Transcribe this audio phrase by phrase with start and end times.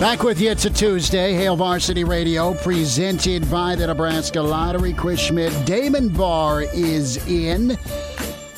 [0.00, 0.50] Back with you.
[0.50, 1.34] It's a Tuesday.
[1.34, 4.92] Hail Varsity Radio, presented by the Nebraska Lottery.
[4.92, 7.78] Chris Schmidt, Damon Barr is in.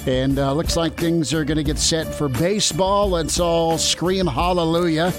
[0.07, 3.11] And uh, looks like things are going to get set for baseball.
[3.11, 5.13] Let's all scream hallelujah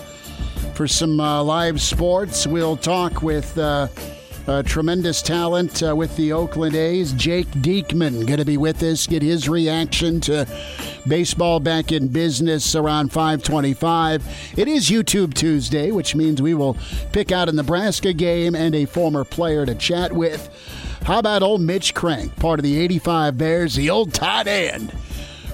[0.73, 2.45] for some uh, live sports.
[2.45, 3.87] We'll talk with uh,
[4.65, 7.11] tremendous talent uh, with the Oakland A's.
[7.11, 10.47] Jake Diekman going to be with us, get his reaction to
[11.05, 14.53] baseball back in business around 525.
[14.55, 16.77] It is YouTube Tuesday, which means we will
[17.11, 20.49] pick out a Nebraska game and a former player to chat with.
[21.03, 24.93] How about old Mitch Krenk, part of the 85 Bears, the old tight end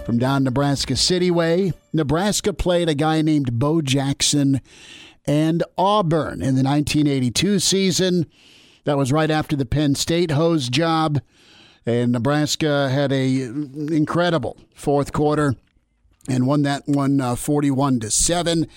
[0.05, 1.73] from down Nebraska City way?
[1.93, 4.61] Nebraska played a guy named Bo Jackson
[5.25, 8.27] and Auburn in the 1982 season.
[8.85, 11.21] That was right after the Penn State hose job.
[11.85, 15.55] And Nebraska had a incredible fourth quarter
[16.29, 18.67] and won that one uh, 41 to 7.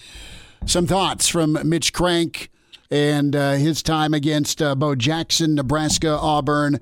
[0.64, 2.48] Some thoughts from Mitch Krenk
[2.90, 6.80] and uh, his time against uh, Bo Jackson, Nebraska, Auburn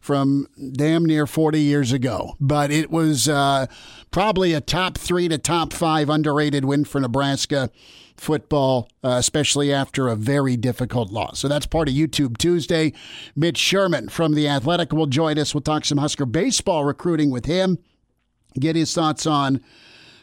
[0.00, 2.34] from damn near 40 years ago.
[2.38, 3.66] But it was uh,
[4.10, 7.70] probably a top three to top five underrated win for Nebraska
[8.16, 11.38] football, uh, especially after a very difficult loss.
[11.38, 12.92] So that's part of YouTube Tuesday.
[13.34, 15.54] Mitch Sherman from The Athletic will join us.
[15.54, 17.78] We'll talk some Husker baseball recruiting with him,
[18.58, 19.60] get his thoughts on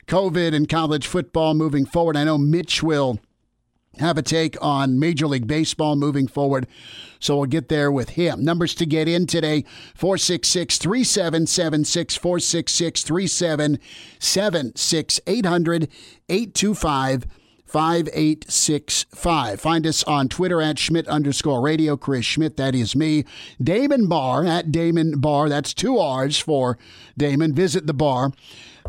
[0.07, 2.17] COVID and college football moving forward.
[2.17, 3.19] I know Mitch will
[3.99, 6.67] have a take on Major League Baseball moving forward.
[7.19, 8.43] So we'll get there with him.
[8.43, 9.63] Numbers to get in today
[9.95, 15.89] 466 3776, 466 3776, 800
[16.29, 17.25] 825
[17.71, 19.61] 5865.
[19.61, 21.95] Find us on Twitter at Schmidt underscore radio.
[21.95, 23.23] Chris Schmidt, that is me.
[23.63, 25.47] Damon Barr at Damon Barr.
[25.47, 26.77] That's two R's for
[27.17, 27.55] Damon.
[27.55, 28.33] Visit the bar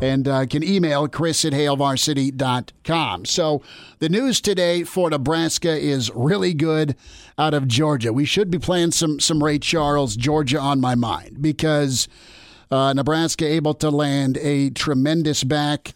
[0.01, 3.23] and uh, can email chris at hailvarsity.com.
[3.23, 3.61] So
[3.99, 6.97] the news today for Nebraska is really good
[7.37, 8.11] out of Georgia.
[8.11, 12.09] We should be playing some, some Ray Charles, Georgia on my mind, because
[12.69, 15.93] uh, Nebraska able to land a tremendous back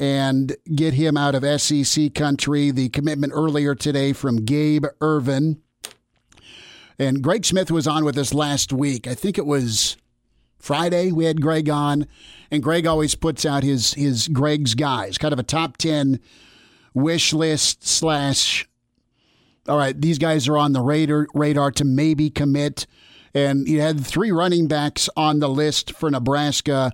[0.00, 2.70] and get him out of SEC country.
[2.70, 5.60] The commitment earlier today from Gabe Ervin.
[6.98, 9.06] And Greg Smith was on with us last week.
[9.06, 9.98] I think it was
[10.58, 12.06] Friday we had Greg on,
[12.50, 16.20] and Greg always puts out his his Greg's guys, kind of a top ten
[16.92, 18.68] wish list slash.
[19.68, 22.86] All right, these guys are on the radar radar to maybe commit,
[23.34, 26.92] and he had three running backs on the list for Nebraska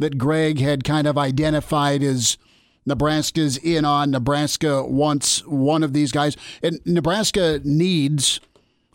[0.00, 2.36] that Greg had kind of identified as
[2.86, 4.10] Nebraska's in on.
[4.10, 6.36] Nebraska wants one of these guys.
[6.62, 8.40] And Nebraska needs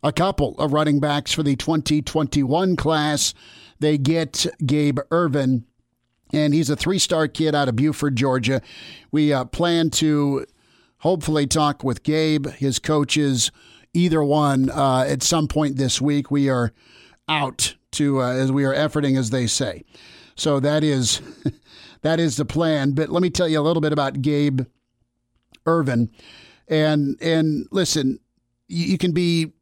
[0.03, 3.33] a couple of running backs for the 2021 class.
[3.79, 5.65] They get Gabe Ervin,
[6.33, 8.61] and he's a three star kid out of Buford, Georgia.
[9.11, 10.45] We uh, plan to
[10.99, 13.51] hopefully talk with Gabe, his coaches,
[13.93, 16.31] either one uh, at some point this week.
[16.31, 16.73] We are
[17.27, 19.83] out to, uh, as we are efforting, as they say.
[20.35, 21.21] So that is
[22.01, 22.91] that is the plan.
[22.91, 24.61] But let me tell you a little bit about Gabe
[25.65, 26.11] Ervin.
[26.67, 28.19] And and listen,
[28.67, 29.53] you, you can be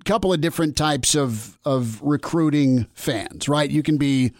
[0.00, 3.70] a couple of different types of of recruiting fans, right?
[3.70, 4.32] You can be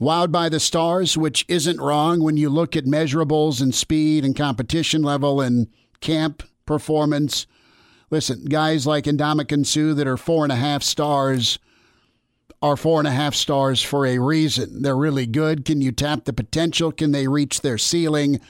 [0.00, 4.34] wowed by the stars, which isn't wrong when you look at measurables and speed and
[4.34, 5.68] competition level and
[6.00, 7.46] camp performance.
[8.10, 11.58] Listen, guys like Ndamukong Suh that are four and a half stars
[12.62, 14.82] are four and a half stars for a reason.
[14.82, 15.64] They're really good.
[15.64, 16.92] Can you tap the potential?
[16.92, 18.40] Can they reach their ceiling?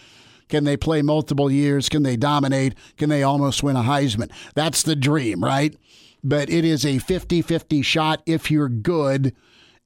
[0.48, 1.88] Can they play multiple years?
[1.88, 2.74] Can they dominate?
[2.96, 4.30] Can they almost win a Heisman?
[4.54, 5.76] That's the dream, right?
[6.24, 9.34] But it is a 50 50 shot if you're good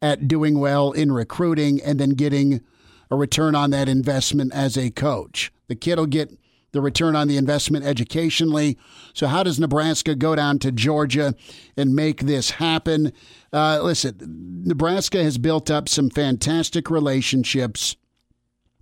[0.01, 2.63] at doing well in recruiting and then getting
[3.11, 5.53] a return on that investment as a coach.
[5.69, 6.37] The kid will get
[6.75, 8.77] the return on the investment educationally.
[9.15, 11.35] So, how does Nebraska go down to Georgia
[11.77, 13.13] and make this happen?
[13.53, 17.97] Uh, listen, Nebraska has built up some fantastic relationships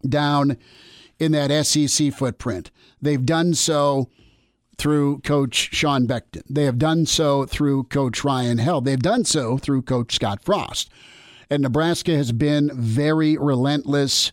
[0.08, 0.56] down
[1.20, 2.70] in that SEC footprint.
[3.00, 4.08] They've done so
[4.78, 6.42] through Coach Sean Beckton.
[6.48, 8.86] They have done so through Coach Ryan Held.
[8.86, 10.90] They've done so through Coach Scott Frost.
[11.50, 14.32] And Nebraska has been very relentless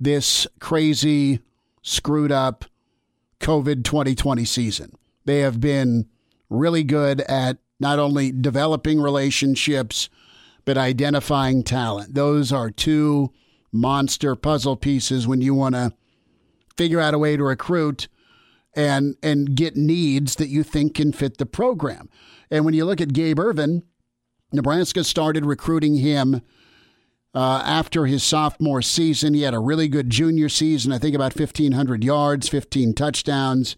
[0.00, 1.38] this crazy,
[1.82, 2.64] screwed up
[3.40, 4.92] COVID 2020 season.
[5.24, 6.08] They have been
[6.48, 10.08] really good at not only developing relationships,
[10.64, 12.14] but identifying talent.
[12.14, 13.32] Those are two
[13.72, 15.92] monster puzzle pieces when you want to
[16.76, 18.08] figure out a way to recruit
[18.74, 22.08] and and get needs that you think can fit the program.
[22.50, 23.82] And when you look at Gabe Ervin,
[24.52, 26.42] Nebraska started recruiting him
[27.34, 29.34] uh, after his sophomore season.
[29.34, 33.76] He had a really good junior season, I think about 1,500 yards, 15 touchdowns,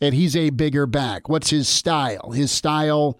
[0.00, 1.28] and he's a bigger back.
[1.28, 2.32] What's his style?
[2.32, 3.18] His style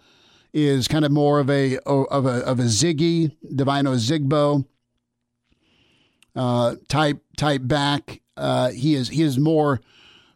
[0.53, 4.67] is kind of more of a of a of a Ziggy Devine Ozigbo
[6.37, 8.21] uh, type type back.
[8.37, 9.81] Uh, he is he is more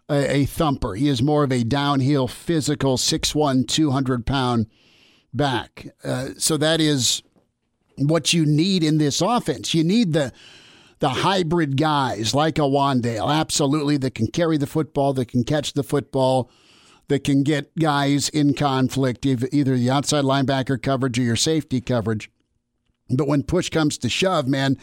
[0.09, 0.95] a, a, thumper.
[0.95, 4.67] He is more of a downhill physical 6'1", 200 pound
[5.35, 5.89] back.
[6.05, 7.23] Uh, so that is
[7.99, 9.75] what you need in this offense.
[9.75, 10.33] You need the
[10.99, 15.75] the hybrid guys like a Wan'Dale, absolutely, that can carry the football, that can catch
[15.75, 16.51] the football,
[17.09, 22.31] that can get guys in conflict, either the outside linebacker coverage or your safety coverage.
[23.11, 24.79] But when push comes to shove, man,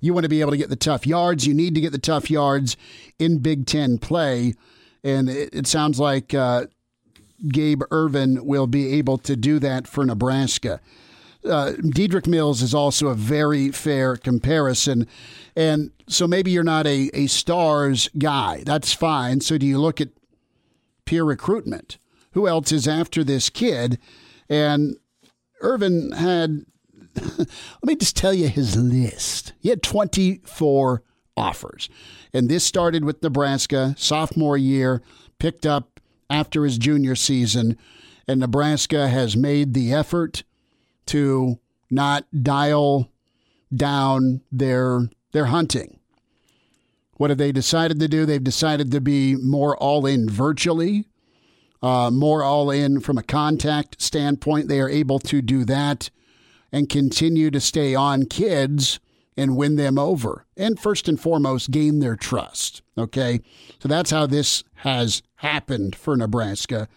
[0.00, 1.46] you want to be able to get the tough yards.
[1.46, 2.76] You need to get the tough yards
[3.18, 4.54] in Big Ten play.
[5.04, 6.66] And it, it sounds like uh,
[7.46, 10.80] Gabe Ervin will be able to do that for Nebraska
[11.48, 15.06] uh, Dedrick Mills is also a very fair comparison.
[15.56, 18.62] And so maybe you're not a, a stars guy.
[18.64, 19.40] That's fine.
[19.40, 20.10] So do you look at
[21.04, 21.98] peer recruitment?
[22.32, 23.98] Who else is after this kid?
[24.48, 24.96] And
[25.60, 26.64] Ervin had,
[27.38, 27.48] let
[27.84, 29.52] me just tell you his list.
[29.58, 31.02] He had 24
[31.36, 31.88] offers.
[32.32, 35.02] And this started with Nebraska, sophomore year,
[35.38, 37.78] picked up after his junior season.
[38.26, 40.42] And Nebraska has made the effort
[41.08, 41.58] to
[41.90, 43.10] not dial
[43.74, 45.98] down their their hunting.
[47.14, 48.24] What have they decided to do?
[48.24, 51.08] They've decided to be more all in virtually,
[51.82, 54.68] uh, more all in from a contact standpoint.
[54.68, 56.10] They are able to do that
[56.70, 59.00] and continue to stay on kids
[59.36, 60.46] and win them over.
[60.56, 62.82] And first and foremost, gain their trust.
[62.96, 63.40] Okay.
[63.80, 66.88] So that's how this has happened for Nebraska.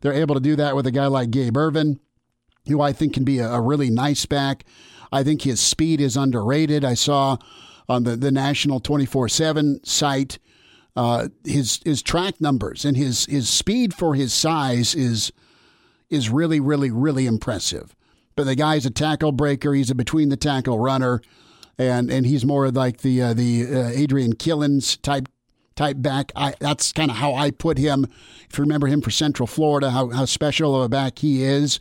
[0.00, 2.00] They're able to do that with a guy like Gabe Ervin
[2.68, 4.64] who I think can be a, a really nice back.
[5.10, 6.84] I think his speed is underrated.
[6.84, 7.38] I saw
[7.88, 10.38] on the, the National 24 7 site
[10.98, 15.32] uh, his his track numbers and his his speed for his size is
[16.10, 17.94] is really really really impressive.
[18.34, 19.74] But the guy's a tackle breaker.
[19.74, 21.22] He's a between the tackle runner,
[21.78, 25.28] and and he's more like the uh, the uh, Adrian Killins type
[25.76, 26.32] type back.
[26.34, 28.08] I, that's kind of how I put him.
[28.50, 31.78] If you remember him for Central Florida, how how special of a back he is.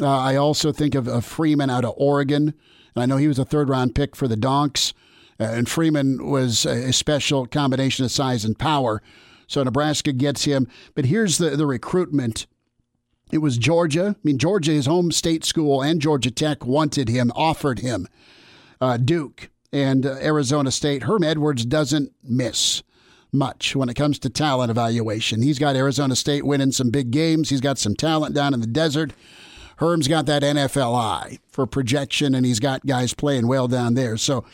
[0.00, 2.54] Uh, I also think of, of, Freeman out of Oregon.
[2.94, 4.94] And I know he was a third round pick for the Donks.
[5.38, 9.02] Uh, and Freeman was a, a, special combination of size and power.
[9.46, 10.66] So Nebraska gets him.
[10.94, 12.46] But here's the, the recruitment
[13.32, 14.14] it was Georgia.
[14.16, 18.06] I mean, Georgia, his home state school, and Georgia Tech wanted him, offered him.
[18.78, 21.04] Uh, Duke and uh, Arizona State.
[21.04, 22.82] Herm Edwards doesn't miss
[23.32, 25.42] much when it comes to talent evaluation.
[25.42, 27.48] He's got Arizona State winning some big games.
[27.48, 29.12] He's got some talent down in the desert.
[29.82, 34.16] Herm's got that NFL eye for projection, and he's got guys playing well down there.
[34.16, 34.44] So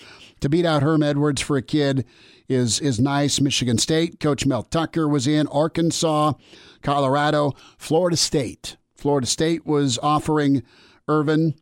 [0.41, 2.07] to beat out Herm Edwards for a kid
[2.49, 3.39] is is nice.
[3.39, 5.47] Michigan State, Coach Mel Tucker was in.
[5.49, 6.33] Arkansas,
[6.81, 8.79] Colorado, Florida State.
[8.95, 10.63] Florida State was offering
[11.07, 11.55] Ervin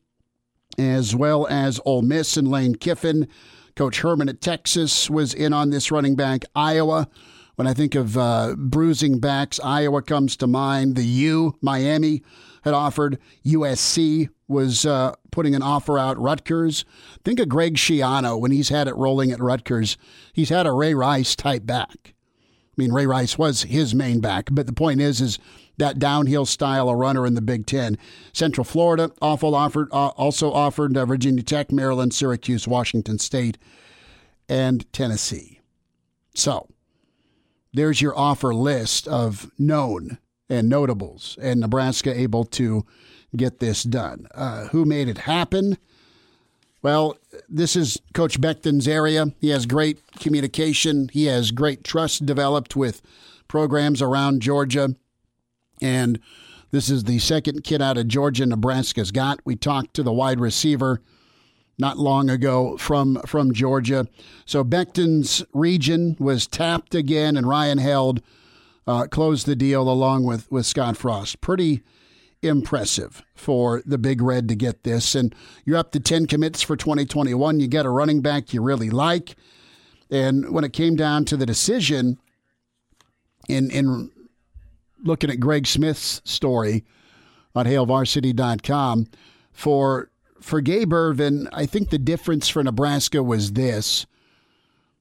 [0.78, 3.26] as well as Ole Miss and Lane Kiffin.
[3.74, 6.44] Coach Herman at Texas was in on this running back.
[6.54, 7.08] Iowa,
[7.56, 10.94] when I think of uh, bruising backs, Iowa comes to mind.
[10.94, 12.22] The U, Miami
[12.66, 13.18] had offered.
[13.46, 16.18] USC was uh, putting an offer out.
[16.18, 16.84] Rutgers.
[17.24, 19.96] Think of Greg Schiano when he's had it rolling at Rutgers.
[20.32, 22.12] He's had a Ray Rice type back.
[22.12, 25.38] I mean, Ray Rice was his main back, but the point is, is
[25.78, 27.96] that downhill style of runner in the Big Ten.
[28.32, 33.58] Central Florida awful offered, uh, also offered uh, Virginia Tech, Maryland, Syracuse, Washington State,
[34.48, 35.60] and Tennessee.
[36.34, 36.68] So
[37.72, 42.84] there's your offer list of known and notables, and Nebraska able to
[43.34, 44.28] get this done.
[44.34, 45.78] Uh, who made it happen?
[46.82, 49.32] Well, this is Coach Beckton's area.
[49.40, 51.08] He has great communication.
[51.12, 53.02] He has great trust developed with
[53.48, 54.94] programs around Georgia.
[55.82, 56.20] And
[56.70, 59.40] this is the second kid out of Georgia Nebraska's got.
[59.44, 61.00] We talked to the wide receiver
[61.78, 64.06] not long ago from from Georgia.
[64.44, 68.22] So Beckton's region was tapped again, and Ryan Held
[68.86, 71.40] uh, closed the deal along with, with Scott Frost.
[71.40, 71.82] Pretty
[72.42, 75.14] impressive for the Big Red to get this.
[75.14, 77.60] And you're up to 10 commits for 2021.
[77.60, 79.36] You get a running back you really like.
[80.10, 82.18] And when it came down to the decision
[83.48, 84.10] in, in
[85.02, 86.84] looking at Greg Smith's story
[87.54, 89.08] on HailVarsity.com,
[89.56, 94.06] for for Gabe Ervin, I think the difference for Nebraska was this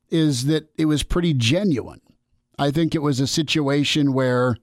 [0.09, 1.99] is that it was pretty genuine.
[2.57, 4.57] I think it was a situation where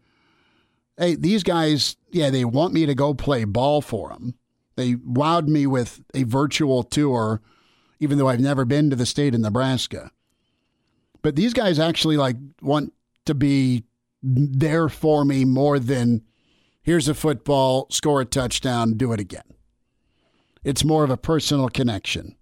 [0.99, 4.35] hey, these guys, yeah, they want me to go play ball for them.
[4.77, 7.41] They wowed me with a virtual tour,
[8.01, 10.11] even though I've never been to the state of Nebraska.
[11.21, 12.93] But these guys actually like want
[13.27, 13.85] to be
[14.23, 16.23] there for me more than
[16.83, 19.43] here's a football, score a touchdown, do it again.
[20.65, 22.37] It's more of a personal connection.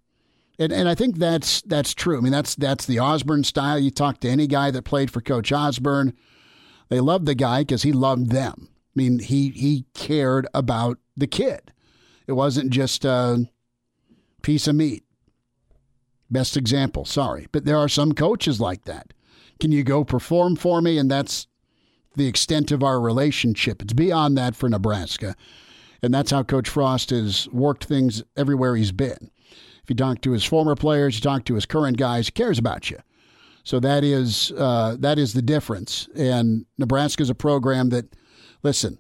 [0.61, 2.19] And, and I think that's that's true.
[2.19, 3.79] I mean, that's that's the Osborne style.
[3.79, 6.13] You talk to any guy that played for Coach Osborne,
[6.91, 8.69] they loved the guy because he loved them.
[8.69, 11.73] I mean, he he cared about the kid.
[12.27, 13.49] It wasn't just a
[14.43, 15.03] piece of meat.
[16.31, 17.49] Best example, sorry.
[17.51, 19.15] But there are some coaches like that.
[19.61, 20.99] Can you go perform for me?
[20.99, 21.47] And that's
[22.17, 23.83] the extent of our relationship.
[23.83, 25.35] It's beyond that for Nebraska.
[26.03, 29.31] And that's how Coach Frost has worked things everywhere he's been.
[29.83, 32.59] If you talk to his former players, you talk to his current guys, he cares
[32.59, 32.99] about you.
[33.63, 36.09] So that is uh, that is the difference.
[36.17, 38.17] And Nebraska is a program that,
[38.63, 38.99] listen,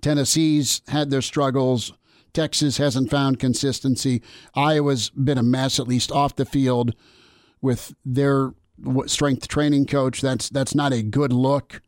[0.00, 1.92] Tennessee's had their struggles.
[2.32, 4.22] Texas hasn't found consistency.
[4.54, 6.94] Iowa's been a mess, at least off the field,
[7.60, 8.54] with their
[9.06, 10.20] strength training coach.
[10.20, 11.80] That's that's not a good look.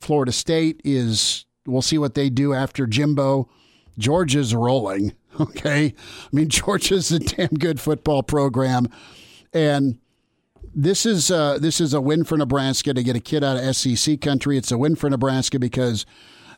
[0.00, 1.44] Florida State is.
[1.66, 3.50] We'll see what they do after Jimbo.
[3.98, 5.14] Georgia's rolling.
[5.40, 8.88] Okay, I mean Georgia's a damn good football program,
[9.52, 10.00] and
[10.74, 13.76] this is uh, this is a win for Nebraska to get a kid out of
[13.76, 14.58] SEC country.
[14.58, 16.06] It's a win for Nebraska because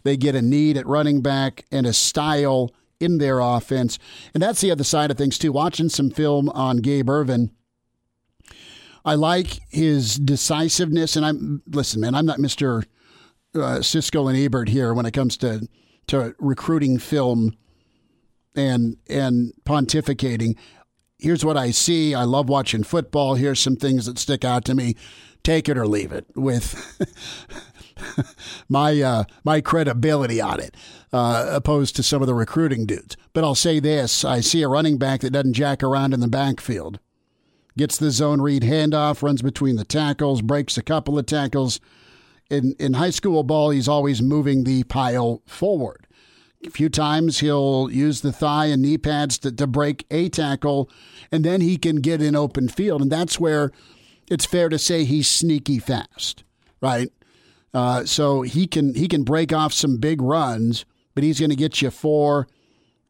[0.03, 2.71] they get a need at running back and a style
[3.01, 3.99] in their offense,
[4.33, 5.53] and that's the other side of things too.
[5.53, 7.51] Watching some film on Gabe Ervin,
[9.05, 11.17] I like his decisiveness.
[11.17, 12.85] And I'm listen, man, I'm not Mister
[13.55, 15.69] uh, Siskel and Ebert here when it comes to
[16.11, 17.57] to recruiting film
[18.55, 20.57] and and pontificating
[21.21, 22.15] here's what I see.
[22.15, 23.35] I love watching football.
[23.35, 24.97] Here's some things that stick out to me.
[25.43, 26.77] Take it or leave it with
[28.69, 30.77] my uh, my credibility on it,
[31.13, 33.17] uh, opposed to some of the recruiting dudes.
[33.33, 36.29] But I'll say this: I see a running back that doesn't jack around in the
[36.29, 37.01] backfield,
[37.79, 41.81] gets the zone read handoff, runs between the tackles, breaks a couple of tackles.
[42.51, 46.07] In in high school ball, he's always moving the pile forward.
[46.67, 50.91] A few times he'll use the thigh and knee pads to, to break a tackle,
[51.33, 53.01] and then he can get in open field.
[53.01, 53.71] And that's where
[54.31, 56.45] it's fair to say he's sneaky fast,
[56.83, 57.11] right?
[57.73, 61.57] Uh, so he can he can break off some big runs, but he's going to
[61.57, 62.49] get you four,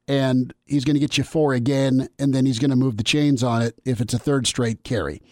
[0.06, 3.02] and he's going to get you four again, and then he's going to move the
[3.02, 5.22] chains on it if it's a third straight carry.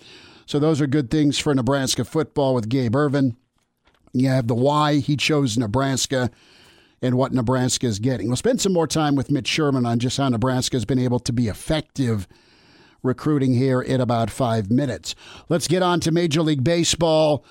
[0.46, 3.36] So those are good things for Nebraska football with Gabe Ervin.
[4.12, 6.30] You have the why he chose Nebraska
[7.00, 8.28] and what Nebraska is getting.
[8.28, 11.20] We'll spend some more time with Mitch Sherman on just how Nebraska has been able
[11.20, 12.26] to be effective
[13.02, 15.14] recruiting here in about five minutes.
[15.48, 17.44] Let's get on to Major League Baseball.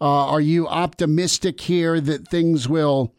[0.00, 3.14] Uh, are you optimistic here that things will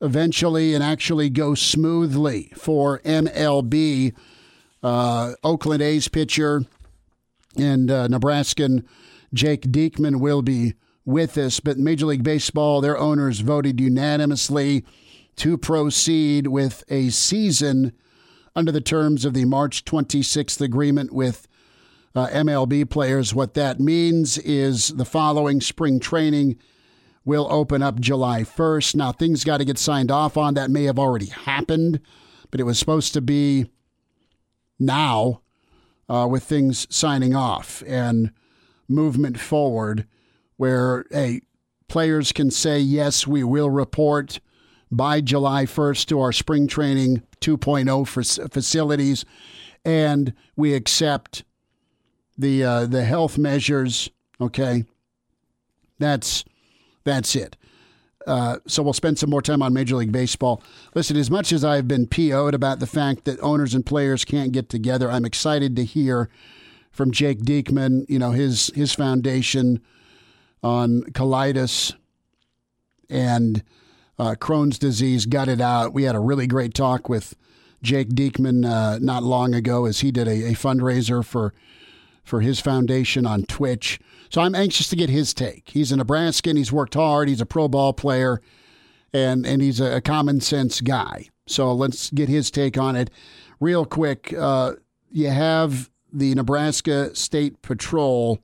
[0.00, 4.14] eventually and actually go smoothly for MLB?
[4.82, 6.64] Uh, Oakland A's pitcher
[7.56, 8.86] and uh, Nebraskan
[9.32, 10.74] Jake Diekman will be
[11.04, 14.84] with us, but Major League Baseball, their owners voted unanimously
[15.36, 17.92] to proceed with a season
[18.56, 21.48] under the terms of the March 26th agreement with
[22.14, 23.34] uh, MLB players.
[23.34, 26.56] What that means is the following spring training
[27.24, 28.94] will open up July 1st.
[28.94, 30.54] Now, things got to get signed off on.
[30.54, 32.00] That may have already happened,
[32.50, 33.66] but it was supposed to be
[34.78, 35.40] now
[36.08, 38.30] uh, with things signing off and
[38.88, 40.06] movement forward
[40.56, 41.42] where, hey,
[41.88, 44.40] players can say, yes, we will report
[44.90, 49.24] by July 1st to our spring training 2.0 for facilities,
[49.84, 51.44] and we accept
[52.36, 54.08] the uh, the health measures.
[54.40, 54.84] Okay,
[55.98, 56.44] that's
[57.04, 57.56] that's it.
[58.26, 60.62] Uh, so we'll spend some more time on Major League Baseball.
[60.94, 64.50] Listen, as much as I've been PO'd about the fact that owners and players can't
[64.50, 66.30] get together, I'm excited to hear
[66.90, 68.06] from Jake Diekman.
[68.08, 69.80] You know his his foundation
[70.64, 71.94] on colitis
[73.10, 73.62] and
[74.18, 75.92] uh, Crohn's disease, it out.
[75.92, 77.36] We had a really great talk with
[77.82, 81.52] Jake Diekman uh, not long ago as he did a, a fundraiser for
[82.24, 84.00] for his foundation on Twitch.
[84.30, 85.68] So I'm anxious to get his take.
[85.68, 86.56] He's a Nebraskan.
[86.56, 87.28] He's worked hard.
[87.28, 88.40] He's a pro ball player,
[89.12, 91.28] and and he's a, common sense guy.
[91.46, 93.10] So let's get his take on it
[93.60, 94.32] real quick.
[94.32, 94.72] Uh,
[95.10, 98.40] you have the Nebraska State Patrol.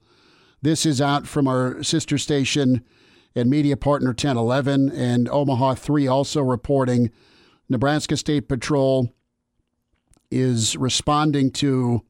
[0.63, 2.85] This is out from our sister station
[3.35, 7.11] and media partner 1011 and Omaha 3 also reporting
[7.71, 9.11] Nebraska State Patrol
[10.31, 12.03] is responding to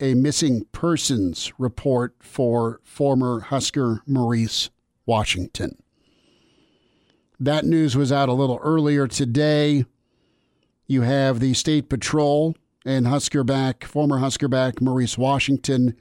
[0.00, 4.70] a missing persons report for former Husker Maurice
[5.04, 5.76] Washington.
[7.38, 9.84] That news was out a little earlier today.
[10.86, 15.94] You have the State Patrol and Husker back, former Husker back Maurice Washington.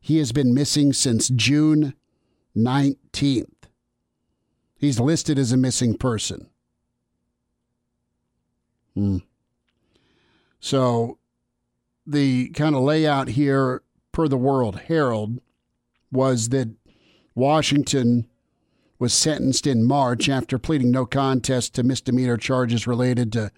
[0.00, 1.94] He has been missing since June
[2.56, 3.46] 19th.
[4.76, 6.48] He's listed as a missing person.
[8.94, 9.18] Hmm.
[10.60, 11.18] So
[12.06, 15.40] the kind of layout here per the World Herald
[16.10, 16.68] was that
[17.34, 18.26] Washington
[18.98, 23.52] was sentenced in March after pleading no contest to misdemeanor charges related to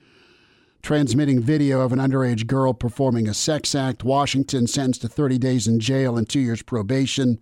[0.82, 4.04] transmitting video of an underage girl performing a sex act.
[4.04, 7.38] Washington sentenced to 30 days in jail and two years probation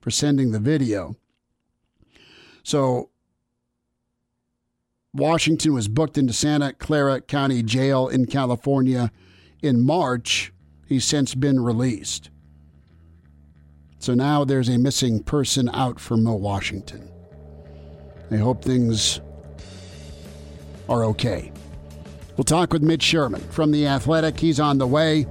[0.00, 1.16] for sending the video.
[2.62, 3.10] So
[5.14, 9.10] Washington was booked into Santa Clara County Jail in California
[9.62, 10.52] in March.
[10.86, 12.30] He's since been released.
[13.98, 17.08] So now there's a missing person out for Mo Washington.
[18.30, 19.20] I hope things
[20.88, 21.52] are okay.
[22.36, 24.40] We'll talk with Mitch Sherman from The Athletic.
[24.40, 25.26] He's on the way.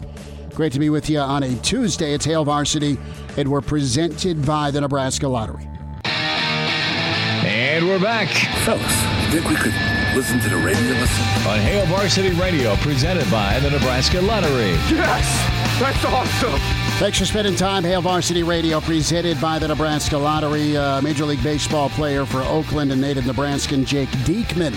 [0.54, 2.14] Great to be with you on a Tuesday.
[2.14, 2.98] It's Hail Varsity,
[3.38, 5.68] and we're presented by the Nebraska Lottery.
[6.04, 8.28] And we're back.
[8.64, 9.74] Fellas, think we could
[10.14, 11.24] listen to the radio listen?
[11.48, 14.72] On Hail Varsity Radio, presented by the Nebraska Lottery.
[14.92, 15.80] Yes!
[15.80, 16.60] That's awesome!
[17.00, 17.84] Thanks for spending time.
[17.84, 20.78] Hail Varsity Radio, presented by the Nebraska Lottery.
[20.78, 24.76] Uh, Major League Baseball player for Oakland and native Nebraskan Jake Diekman.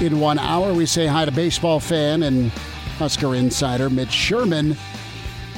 [0.00, 2.50] In one hour, we say hi to baseball fan and
[2.98, 4.74] Husker insider Mitch Sherman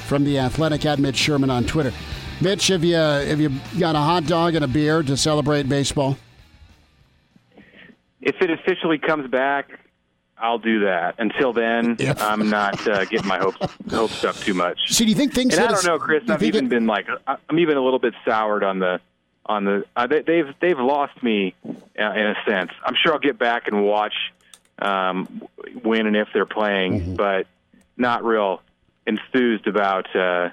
[0.06, 1.92] from the Athletic at Mitch Sherman on Twitter.
[2.40, 6.18] Mitch, have you have you got a hot dog and a beer to celebrate baseball?
[8.20, 9.78] If it officially comes back,
[10.38, 11.14] I'll do that.
[11.18, 11.96] Until then.
[12.18, 13.58] I'm not uh, getting my hopes
[13.90, 14.78] hopes up too much.
[14.88, 15.56] See, do you think things?
[15.56, 16.28] And I don't know, Chris.
[16.28, 19.00] I've even it, been like, I'm even a little bit soured on the
[19.46, 19.84] on the.
[19.96, 22.70] Uh, they, they've they've lost me uh, in a sense.
[22.84, 24.14] I'm sure I'll get back and watch
[24.78, 25.42] um,
[25.82, 27.14] when and if they're playing, mm-hmm.
[27.14, 27.46] but
[27.96, 28.62] not real
[29.06, 30.14] enthused about.
[30.14, 30.50] Uh,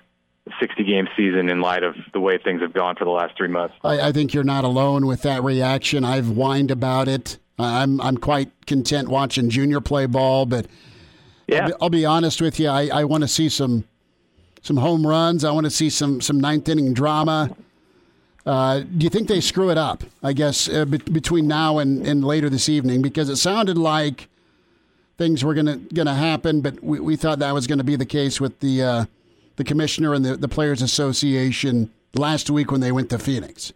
[0.59, 3.47] 60 game season in light of the way things have gone for the last three
[3.47, 3.75] months.
[3.83, 6.03] I, I think you're not alone with that reaction.
[6.03, 7.37] I've whined about it.
[7.59, 10.65] I'm I'm quite content watching Junior play ball, but
[11.47, 11.63] yeah.
[11.63, 12.69] I'll, be, I'll be honest with you.
[12.69, 13.83] I, I want to see some
[14.61, 15.43] some home runs.
[15.43, 17.55] I want to see some some ninth inning drama.
[18.49, 20.03] Uh, do you think they screw it up?
[20.23, 24.27] I guess uh, be- between now and, and later this evening, because it sounded like
[25.19, 28.07] things were gonna gonna happen, but we, we thought that was going to be the
[28.07, 29.05] case with the uh,
[29.57, 33.71] the commissioner and the, the players association last week when they went to Phoenix.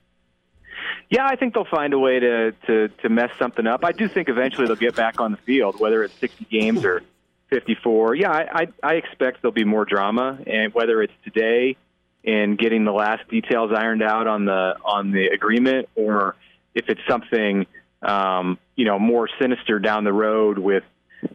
[1.11, 3.85] Yeah, I think they'll find a way to, to, to mess something up.
[3.85, 7.03] I do think eventually they'll get back on the field, whether it's 60 games or
[7.51, 8.15] 54.
[8.15, 11.77] Yeah, I, I, I expect there'll be more drama, and whether it's today
[12.23, 16.35] in getting the last details ironed out on the on the agreement, or
[16.73, 17.65] if it's something
[18.01, 20.83] um, you know more sinister down the road with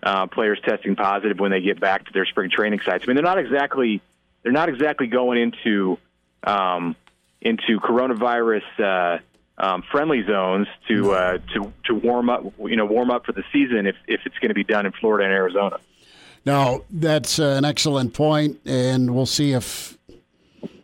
[0.03, 3.05] uh, players testing positive when they get back to their spring training sites.
[3.05, 4.01] I mean, they're not exactly
[4.42, 5.98] they're not exactly going into
[6.44, 6.96] um,
[7.40, 8.62] into coronavirus.
[8.79, 9.22] Uh,
[9.61, 13.42] um, friendly zones to uh, to to warm up, you know, warm up for the
[13.53, 15.79] season if if it's going to be done in Florida and Arizona.
[16.46, 19.97] No, that's an excellent point, and we'll see if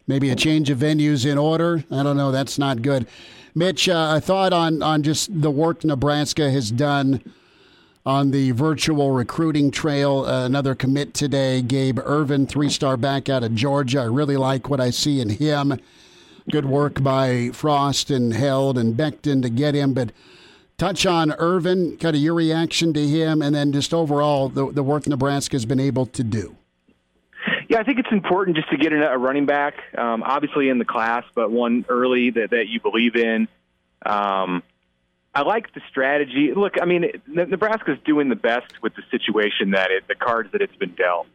[0.07, 1.85] maybe a change of venues in order.
[1.91, 2.31] I don't know.
[2.31, 3.07] That's not good.
[3.55, 7.23] Mitch, uh, a thought on on just the work Nebraska has done
[8.05, 10.25] on the virtual recruiting trail.
[10.25, 14.01] Uh, another commit today, Gabe Ervin, three star back out of Georgia.
[14.01, 15.79] I really like what I see in him
[16.51, 19.95] good work by Frost and Held and Beckton to get him.
[19.95, 20.13] But
[20.77, 24.83] touch on Ervin, kind of your reaction to him, and then just overall the, the
[24.83, 26.57] work Nebraska has been able to do.
[27.69, 30.85] Yeah, I think it's important just to get a running back, um, obviously in the
[30.85, 33.49] class, but one early that, that you believe in.
[34.05, 34.63] Um,
[35.35, 36.53] I like the strategy.
[36.55, 40.63] Look, I mean, Nebraska's doing the best with the situation that it, the cards that
[40.63, 41.27] it's been dealt.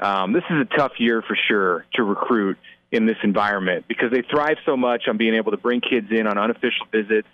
[0.00, 2.58] Um, this is a tough year for sure to recruit
[2.90, 6.26] in this environment because they thrive so much on being able to bring kids in
[6.26, 7.28] on unofficial visits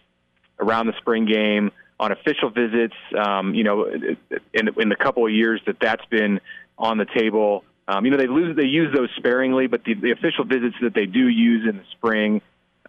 [0.58, 2.94] around the spring game, on official visits.
[3.16, 4.18] Um, you know, in,
[4.76, 6.40] in the couple of years that that's been
[6.78, 10.12] on the table, Um, you know, they lose they use those sparingly, but the, the
[10.12, 12.40] official visits that they do use in the spring,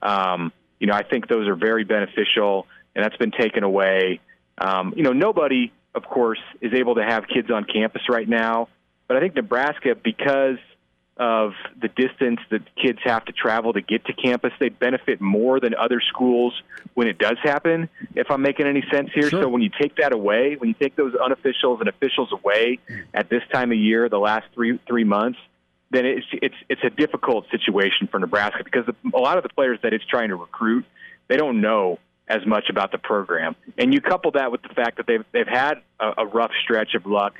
[0.02, 4.20] um, you know, I think those are very beneficial, and that's been taken away.
[4.60, 8.68] Um, you know, nobody, of course, is able to have kids on campus right now,
[9.08, 10.58] but I think Nebraska, because
[11.22, 15.60] of the distance that kids have to travel to get to campus, they benefit more
[15.60, 16.60] than other schools
[16.96, 17.88] when it does happen.
[18.16, 19.44] If I'm making any sense here, Sure.
[19.44, 22.80] so when you take that away, when you take those unofficials and officials away
[23.14, 25.38] at this time of year, the last three three months,
[25.92, 29.50] then it's it's it's a difficult situation for Nebraska because the, a lot of the
[29.50, 30.86] players that it's trying to recruit,
[31.28, 34.98] they don't know as much about the program, and you couple that with the fact
[34.98, 37.34] that they've they've had a, a rough stretch of luck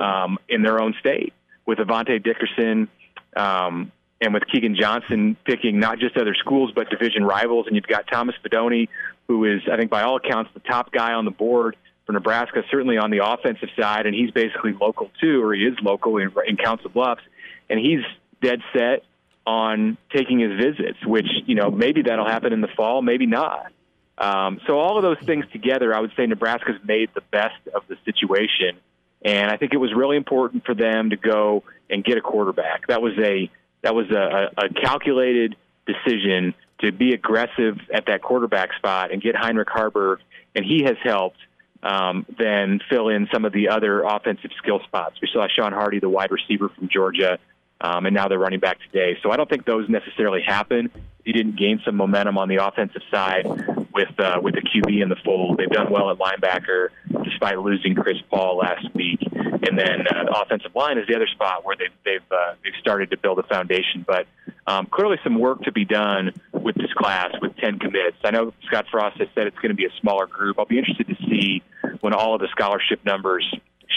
[0.00, 1.32] um, in their own state
[1.66, 2.88] with Avante Dickerson
[3.36, 7.86] um, and with Keegan Johnson picking not just other schools but division rivals, and you've
[7.86, 8.88] got Thomas Fidone,
[9.28, 12.62] who is I think by all accounts the top guy on the board for Nebraska,
[12.70, 16.32] certainly on the offensive side, and he's basically local too, or he is local in,
[16.46, 17.22] in Council Bluffs,
[17.68, 18.00] and he's
[18.40, 19.02] dead set
[19.46, 23.72] on taking his visits, which you know maybe that'll happen in the fall, maybe not.
[24.18, 27.82] Um, so all of those things together, I would say Nebraska's made the best of
[27.88, 28.76] the situation,
[29.22, 32.86] and I think it was really important for them to go and get a quarterback.
[32.88, 33.50] That was a
[33.82, 39.34] that was a, a calculated decision to be aggressive at that quarterback spot and get
[39.34, 40.18] Heinrich Haarberg,
[40.54, 41.38] and he has helped
[41.82, 45.16] um, then fill in some of the other offensive skill spots.
[45.20, 47.38] We saw Sean Hardy, the wide receiver from Georgia,
[47.80, 49.18] um, and now they're running back today.
[49.22, 50.90] So I don't think those necessarily happen.
[51.24, 53.44] He didn't gain some momentum on the offensive side
[53.92, 55.58] with uh, with the QB in the fold.
[55.58, 56.88] They've done well at linebacker
[57.22, 61.26] despite losing Chris Paul last week, and then uh, the offensive line is the other
[61.26, 64.04] spot where they've they've uh, they've started to build a foundation.
[64.06, 64.26] But
[64.66, 68.16] um, clearly, some work to be done with this class with ten commits.
[68.24, 70.58] I know Scott Frost has said it's going to be a smaller group.
[70.58, 71.62] I'll be interested to see
[72.00, 73.44] when all of the scholarship numbers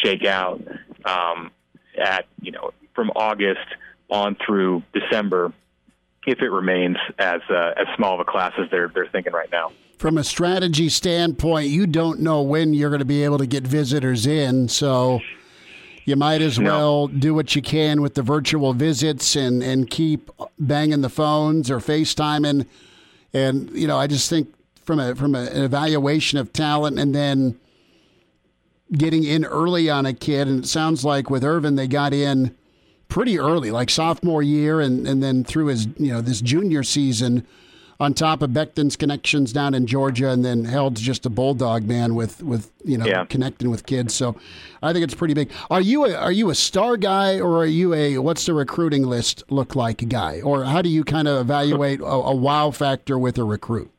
[0.03, 0.61] shake out
[1.05, 1.51] um,
[1.97, 3.59] at you know from August
[4.09, 5.53] on through December,
[6.27, 9.51] if it remains as uh, as small of a class as they're they're thinking right
[9.51, 9.71] now.
[9.97, 13.65] From a strategy standpoint, you don't know when you're going to be able to get
[13.65, 15.19] visitors in, so
[16.05, 16.65] you might as No.
[16.71, 21.69] well do what you can with the virtual visits and, and keep banging the phones
[21.69, 22.65] or FaceTiming.
[23.31, 24.51] And you know, I just think
[24.83, 27.59] from a from an evaluation of talent and then
[28.91, 32.55] getting in early on a kid, and it sounds like with Ervin they got in
[33.11, 37.45] pretty early, like sophomore year, and, and then through his you know this junior season,
[37.99, 42.15] on top of Beckton's connections down in Georgia, and then Held's just a bulldog man
[42.15, 43.25] with with you know Yeah.
[43.25, 44.15] connecting with kids.
[44.15, 44.35] So
[44.81, 45.51] I think it's pretty big.
[45.69, 49.03] Are you a, are you a star guy or are you a what's the recruiting
[49.03, 53.19] list look like guy, or how do you kind of evaluate a, a wow factor
[53.19, 53.91] with a recruit?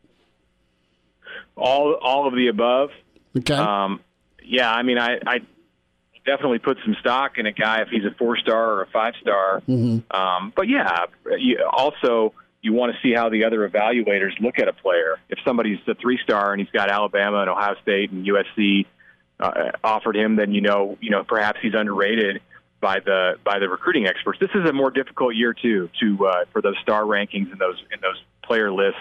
[1.56, 2.90] All all of the above.
[3.38, 4.00] Okay, Um,
[4.44, 5.40] yeah, I mean, I, I
[6.24, 9.14] definitely put some stock in a guy if he's a four star or a five
[9.20, 9.62] star.
[10.10, 11.06] Um, but yeah,
[11.38, 15.18] you, also you want to see how the other evaluators look at a player.
[15.28, 18.86] If somebody's a three star and he's got Alabama and Ohio State and USC
[19.40, 22.40] uh, offered him, then you know, you know, perhaps he's underrated
[22.80, 24.38] by the by the recruiting experts.
[24.38, 27.82] This is a more difficult year too to uh, for those star rankings and those
[27.92, 29.00] in those player lists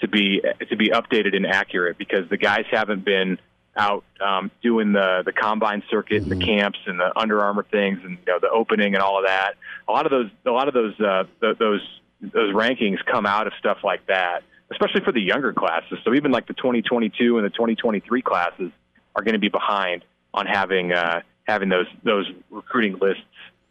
[0.00, 3.38] to be to be updated and accurate because the guys haven't been
[3.76, 7.98] out um, doing the the combine circuit and the camps and the Under Armour things
[8.04, 9.54] and you know the opening and all of that.
[9.88, 11.80] A lot of those a lot of those uh, th- those
[12.20, 15.98] those rankings come out of stuff like that, especially for the younger classes.
[16.04, 18.70] So even like the 2022 and the 2023 classes
[19.14, 23.22] are going to be behind on having uh, having those those recruiting lists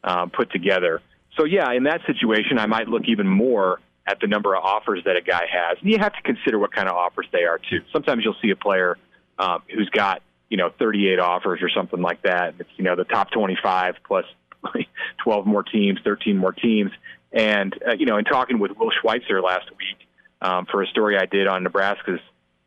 [0.04, 1.02] um, put together.
[1.38, 5.02] So yeah, in that situation, I might look even more at the number of offers
[5.06, 7.58] that a guy has, and you have to consider what kind of offers they are
[7.58, 7.82] too.
[7.92, 8.98] Sometimes you'll see a player
[9.40, 12.56] um, who's got you know 38 offers or something like that.
[12.60, 14.26] It's you know the top 25 plus
[15.24, 16.92] 12 more teams, 13 more teams,
[17.32, 20.08] and uh, you know in talking with Will Schweitzer last week
[20.42, 22.20] um, for a story I did on Nebraska's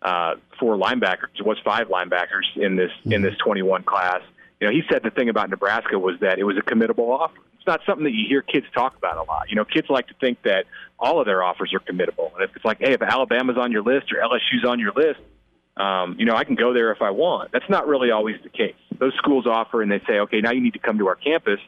[0.03, 4.21] uh, four linebackers, it was five linebackers in this in this 21 class.
[4.61, 7.39] You know, he said the thing about Nebraska was that it was a committable offer.
[7.57, 9.51] It's not something that you hear kids talk about a lot.
[9.51, 10.67] You know, kids like to think that
[10.99, 12.33] all of their offers are committable.
[12.35, 15.21] And if it's like, hey, if Alabama's on your list or LSU's on your list,
[15.77, 17.53] um, you know, I can go there if I want.
[17.53, 18.75] That's not really always the case.
[18.99, 21.61] Those schools offer and they say, okay, now you need to come to our campus,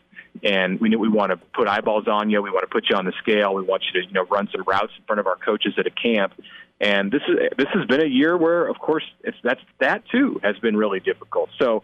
[0.42, 2.40] and we we want to put eyeballs on you.
[2.40, 3.54] We want to put you on the scale.
[3.54, 5.86] We want you to you know run some routes in front of our coaches at
[5.86, 6.32] a camp.
[6.80, 10.40] And this is this has been a year where, of course, it's that's that too
[10.42, 11.50] has been really difficult.
[11.58, 11.82] So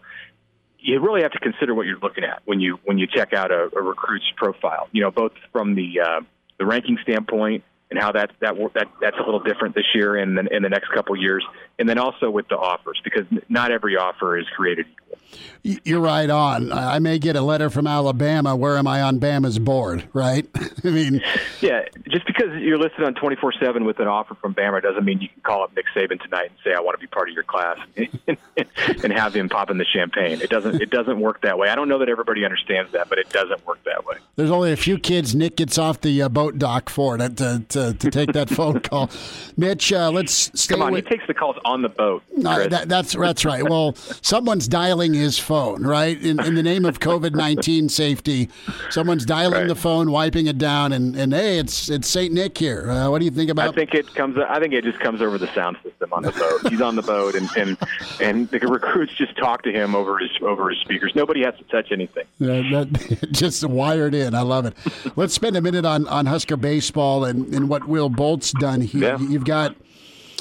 [0.79, 3.51] you really have to consider what you're looking at when you when you check out
[3.51, 4.87] a, a recruit's profile.
[4.93, 6.21] You know, both from the uh,
[6.57, 10.37] the ranking standpoint and how that's that that that's a little different this year and
[10.37, 11.45] then in the next couple years,
[11.79, 15.17] and then also with the offers because not every offer is created equal.
[15.63, 16.71] You're right on.
[16.71, 18.55] I may get a letter from Alabama.
[18.55, 20.07] Where am I on Bama's board?
[20.13, 20.47] Right?
[20.83, 21.21] I mean,
[21.59, 21.85] yeah.
[22.07, 25.29] Just because you're listed on 24 seven with an offer from Bama doesn't mean you
[25.29, 27.43] can call up Nick Saban tonight and say I want to be part of your
[27.43, 27.79] class
[28.27, 30.39] and have him pop in the champagne.
[30.41, 30.81] It doesn't.
[30.81, 31.69] It doesn't work that way.
[31.69, 34.17] I don't know that everybody understands that, but it doesn't work that way.
[34.35, 37.63] There's only a few kids Nick gets off the uh, boat dock for to, to,
[37.75, 39.09] to, to take that phone call.
[39.57, 40.73] Mitch, uh, let's stay.
[40.73, 42.23] Come on, with, he takes the calls on the boat.
[42.35, 43.63] No, that, that's that's right.
[43.63, 46.21] Well, someone's dialing his phone, right?
[46.21, 48.49] In, in the name of COVID nineteen safety,
[48.89, 49.67] someone's dialing Right.
[49.67, 52.89] the phone, wiping it down, and, and hey, it's it's Saint Nick here.
[52.89, 53.69] Uh, what do you think about?
[53.69, 54.37] I think it comes.
[54.37, 56.71] I think it just comes over the sound system on the boat.
[56.71, 57.77] He's on the boat, and and
[58.19, 61.13] and the recruits just talk to him over his over his speakers.
[61.15, 62.25] Nobody has to touch anything.
[62.41, 64.33] Uh, that, just wired in.
[64.33, 64.73] I love it.
[65.15, 69.01] Let's spend a minute on, on Husker baseball and, and what Will Bolt's done here.
[69.01, 69.19] Yeah.
[69.19, 69.75] You've got,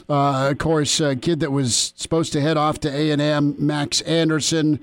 [0.08, 3.54] uh, of course, a kid that was supposed to head off to A and M,
[3.58, 4.80] Max Anderson,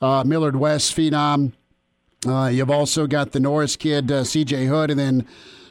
[0.00, 1.52] uh, Millard West phenom.
[2.26, 4.66] Uh, you've also got the Norris kid, uh, C.J.
[4.66, 5.26] Hood, and then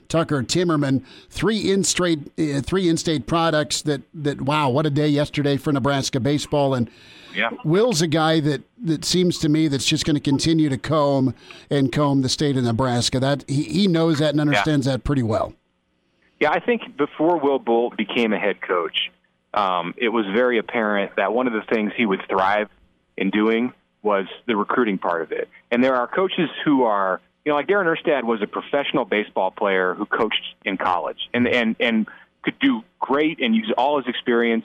[0.07, 1.03] Tucker Timmerman.
[1.29, 3.83] Three in-state, uh, three in-state products.
[3.83, 6.89] That that wow, what a day yesterday for Nebraska baseball and.
[7.35, 7.51] Yeah.
[7.63, 11.35] Will's a guy that, that seems to me that's just going to continue to comb
[11.69, 13.19] and comb the state of Nebraska.
[13.19, 15.53] That he, he knows that and understands that pretty well.
[16.39, 19.11] Yeah, I think before Will Bolt became a head coach,
[19.53, 22.69] um, it was very apparent that one of the things he would thrive
[23.17, 25.49] in doing was the recruiting part of it.
[25.71, 29.51] And there are coaches who are, you know, like Darren Erstad was a professional baseball
[29.51, 32.07] player who coached in college and and and
[32.41, 34.63] could do great and use all his experience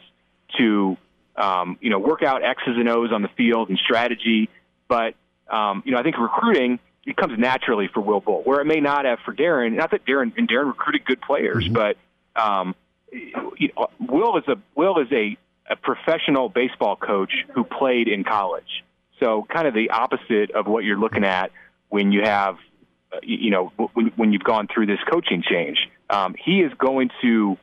[0.59, 0.97] to,
[1.35, 4.49] um, you know, work out X's and O's on the field and strategy.
[4.87, 5.15] But
[5.51, 8.81] um, you know, I think recruiting it comes naturally for Will Bolt, where it may
[8.81, 9.73] not have for Darren.
[9.73, 11.97] Not that Darren and Darren recruited good players, but
[12.35, 12.75] um,
[13.12, 15.37] you know, Will is a Will is a,
[15.71, 18.85] a professional baseball coach who played in college.
[19.21, 21.53] So kind of the opposite of what you're looking at
[21.88, 22.57] when you have,
[23.12, 25.79] uh, you you know, when, when you've gone through this coaching change.
[26.11, 27.57] Um, he is going to,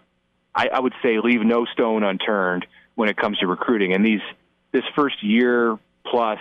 [0.56, 3.94] I, I would say, leave no stone unturned when it comes to recruiting.
[3.94, 4.22] And these
[4.72, 6.40] this first year plus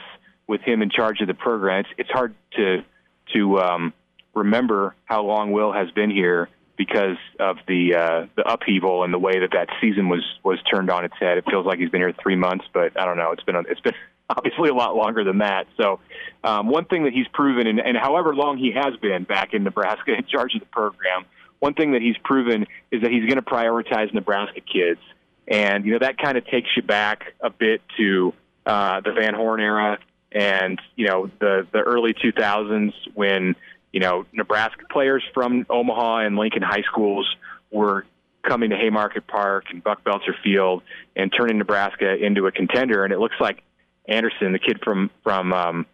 [0.51, 2.85] with him in charge of the program, it's, it's hard to
[3.33, 3.95] to um,
[4.35, 9.19] remember how long Will has been here because of the uh, the upheaval and the
[9.19, 11.39] way that that season was was turned on its head.
[11.39, 13.31] It feels like he's been here three months, but I don't know.
[13.31, 13.95] It's been it's been
[14.31, 15.69] obviously a lot longer than that.
[15.77, 16.01] So
[16.43, 19.63] um, one thing that he's proven, and, and however long he has been back in
[19.63, 21.27] Nebraska in charge of the program,
[21.61, 25.01] one thing that he's proven is that he's going to prioritize Nebraska kids,
[25.47, 28.35] and you know that kind of takes you back a bit to
[28.67, 29.99] uh, the Van Horn era
[30.33, 33.57] and you know the the early 2000s when
[33.93, 37.27] you know Nebraska players from Omaha and Lincoln high schools
[37.71, 38.05] were
[38.43, 40.83] coming to Haymarket Park and Buck Beltzer Field
[41.17, 43.05] and turning Nebraska into a contender.
[43.05, 43.63] And it looks like
[44.09, 45.87] Anderson, the kid from from um,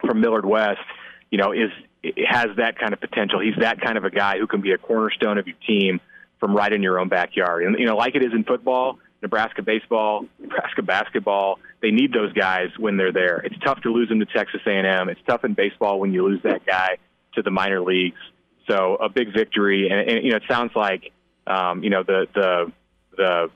[0.00, 0.80] from Millard West,
[1.30, 1.70] you know, is
[2.26, 3.40] has that kind of potential.
[3.40, 6.00] He's that kind of a guy who can be a cornerstone of your team
[6.40, 7.64] from right in your own backyard.
[7.64, 12.32] And you know, like it is in football, Nebraska baseball, Nebraska basketball, they need those
[12.32, 13.38] guys when they're there.
[13.38, 15.08] It's tough to lose them to Texas A&M.
[15.08, 16.98] It's tough in baseball when you lose that guy
[17.34, 18.18] to the minor leagues.
[18.68, 21.12] So a big victory, and, and you know, it sounds like
[21.46, 22.72] um, you know the the
[23.16, 23.50] the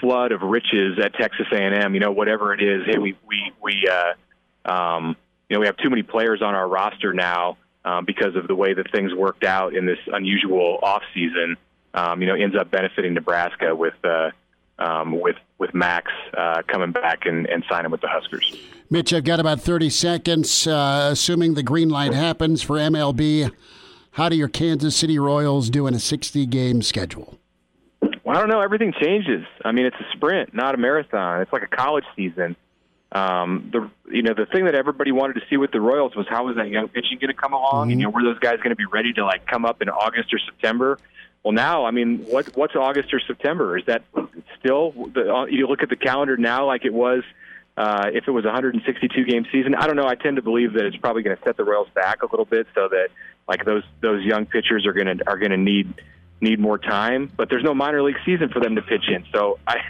[0.00, 1.94] flood of riches at Texas A&M.
[1.94, 5.16] You know, whatever it is, hey, we we we uh, um,
[5.48, 8.54] you know we have too many players on our roster now um, because of the
[8.54, 11.56] way that things worked out in this unusual off season.
[11.94, 14.30] Um, you know, ends up benefiting Nebraska with uh,
[14.78, 18.56] um, with with Max uh, coming back and, and signing with the Huskers.
[18.90, 20.66] Mitch, I've got about 30 seconds.
[20.66, 23.50] Uh, assuming the green light happens for MLB,
[24.12, 27.38] how do your Kansas City Royals do in a 60 game schedule?
[28.00, 28.60] Well, I don't know.
[28.60, 29.44] Everything changes.
[29.64, 31.42] I mean, it's a sprint, not a marathon.
[31.42, 32.56] It's like a college season.
[33.12, 36.26] Um, the you know the thing that everybody wanted to see with the Royals was
[36.30, 38.56] how was that young pitching going to come along, and you know were those guys
[38.56, 40.98] going to be ready to like come up in August or September?
[41.44, 43.76] Well, now I mean, what what's August or September?
[43.76, 44.02] Is that
[44.58, 47.24] still the, uh, you look at the calendar now like it was
[47.76, 49.74] uh, if it was a 162 game season?
[49.74, 50.06] I don't know.
[50.06, 52.44] I tend to believe that it's probably going to set the Royals back a little
[52.44, 53.08] bit so that
[53.48, 55.92] like those those young pitchers are going to are going to need
[56.40, 57.30] need more time.
[57.36, 59.78] But there's no minor league season for them to pitch in, so I.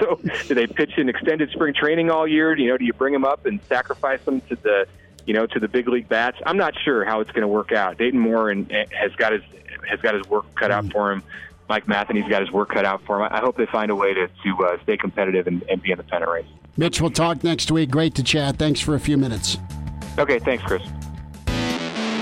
[0.00, 2.58] So, do they pitch in extended spring training all year?
[2.58, 4.88] You know, do you bring them up and sacrifice them to the,
[5.24, 6.36] you know, to the big league bats?
[6.44, 7.96] I'm not sure how it's going to work out.
[7.96, 9.42] Dayton Moore and, has got his
[9.84, 11.22] has got his work cut out for him.
[11.68, 13.28] Mike Matheny's got his work cut out for him.
[13.30, 15.98] I hope they find a way to to uh, stay competitive and, and be in
[15.98, 16.46] the pennant race.
[16.76, 17.90] Mitch, we'll talk next week.
[17.90, 18.56] Great to chat.
[18.56, 19.58] Thanks for a few minutes.
[20.18, 20.82] Okay, thanks, Chris.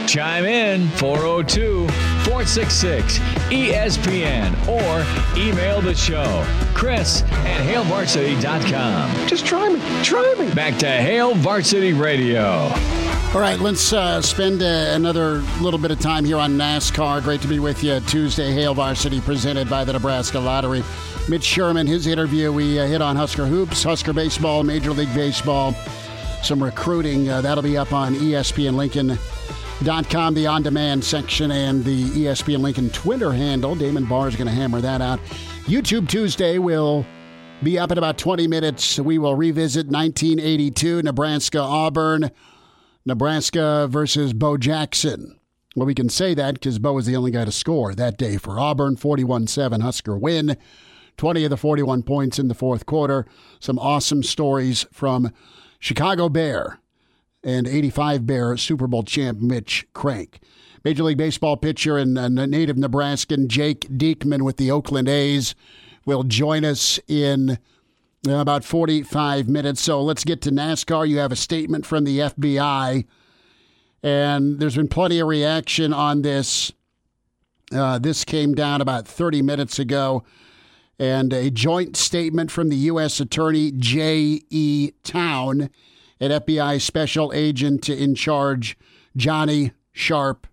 [0.07, 1.89] Chime in 402
[2.25, 3.19] 466
[3.51, 6.45] ESPN or email the show,
[6.75, 9.27] Chris at HailVarsity.com.
[9.27, 9.81] Just try me.
[10.03, 10.53] Try me.
[10.55, 12.69] Back to Hail Varsity Radio.
[13.35, 17.23] All right, let's uh, spend uh, another little bit of time here on NASCAR.
[17.23, 18.53] Great to be with you Tuesday.
[18.53, 20.85] Hail Varsity presented by the Nebraska Lottery.
[21.31, 25.73] Mitch Sherman, his interview, we uh, hit on Husker Hoops, Husker Baseball, Major League Baseball,
[26.43, 27.31] some recruiting.
[27.31, 32.91] Uh, that'll be up on ESPN Lincoln.com, the on demand section, and the ESPN Lincoln
[32.91, 33.75] Twitter handle.
[33.75, 35.21] Damon Barr is going to hammer that out.
[35.65, 37.07] YouTube Tuesday will
[37.63, 38.99] be up in about 20 minutes.
[39.01, 42.31] We will revisit 1982 Nebraska Auburn.
[43.05, 45.39] Nebraska versus Bo Jackson.
[45.75, 48.37] Well, we can say that because Bo was the only guy to score that day
[48.37, 48.97] for Auburn.
[48.97, 50.57] 41 7 Husker win.
[51.17, 53.27] 20 of the 41 points in the fourth quarter.
[53.61, 55.33] Some awesome stories from
[55.79, 56.79] Chicago Bear
[57.43, 60.37] and 85 Bear Super Bowl champ Mitch Krenk.
[60.85, 65.55] Major League Baseball pitcher and uh, native Nebraskan Jake Diekman with the Oakland A's
[66.05, 67.59] will join us in
[68.29, 69.81] about 45 minutes.
[69.81, 71.09] So let's get to NASCAR.
[71.09, 73.05] You have a statement from the FBI,
[74.03, 76.73] and there's been plenty of reaction on this.
[77.73, 80.25] Uh, this came down about 30 minutes ago,
[80.99, 83.19] and a joint statement from the U.S.
[83.19, 84.93] Attorney J.E.
[85.03, 85.71] Town
[86.21, 88.79] and FBI Special Agent in charge
[89.17, 90.47] Johnny Sharp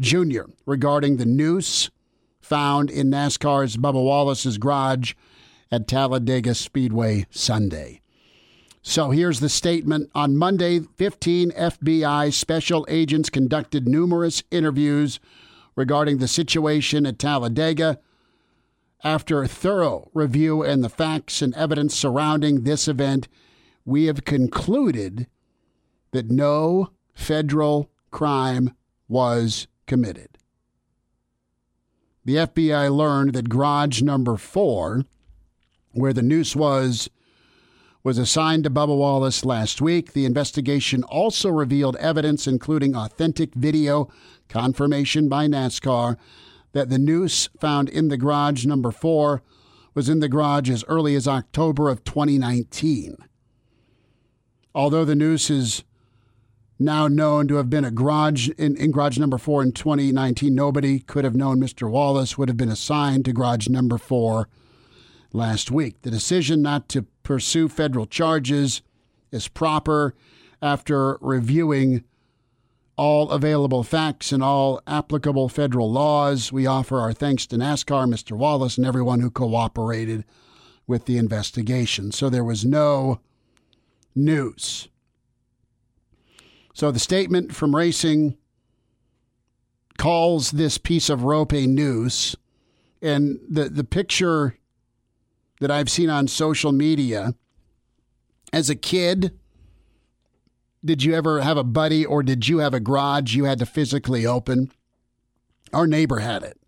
[0.00, 0.44] Jr.
[0.66, 1.90] regarding the noose
[2.40, 5.14] found in NASCAR's Bubba Wallace's garage
[5.74, 8.00] at Talladega Speedway Sunday.
[8.80, 10.08] So here's the statement.
[10.14, 15.18] On Monday, 15 FBI special agents conducted numerous interviews
[15.74, 17.98] regarding the situation at Talladega.
[19.02, 23.26] After a thorough review and the facts and evidence surrounding this event,
[23.84, 25.26] we have concluded
[26.12, 28.76] that no federal crime
[29.08, 30.38] was committed.
[32.24, 35.04] The FBI learned that garage number four
[35.94, 37.08] where the noose was
[38.02, 40.12] was assigned to Bubba Wallace last week.
[40.12, 44.08] The investigation also revealed evidence, including authentic video
[44.48, 46.18] confirmation by NASCAR,
[46.72, 49.42] that the noose found in the garage number four
[49.94, 53.16] was in the garage as early as October of 2019.
[54.74, 55.84] Although the noose is
[56.78, 60.98] now known to have been a garage in, in garage number four in 2019, nobody
[60.98, 61.88] could have known Mr.
[61.88, 64.48] Wallace would have been assigned to garage number four
[65.34, 66.00] last week.
[66.02, 68.80] The decision not to pursue federal charges
[69.30, 70.14] is proper
[70.62, 72.04] after reviewing
[72.96, 76.52] all available facts and all applicable federal laws.
[76.52, 78.36] We offer our thanks to NASCAR, Mr.
[78.36, 80.24] Wallace, and everyone who cooperated
[80.86, 82.12] with the investigation.
[82.12, 83.20] So there was no
[84.14, 84.88] news.
[86.72, 88.36] So the statement from racing
[89.98, 92.36] calls this piece of rope a noose,
[93.02, 94.56] and the, the picture
[95.60, 97.34] that I've seen on social media.
[98.52, 99.38] As a kid,
[100.84, 103.66] did you ever have a buddy or did you have a garage you had to
[103.66, 104.70] physically open?
[105.72, 106.58] Our neighbor had it.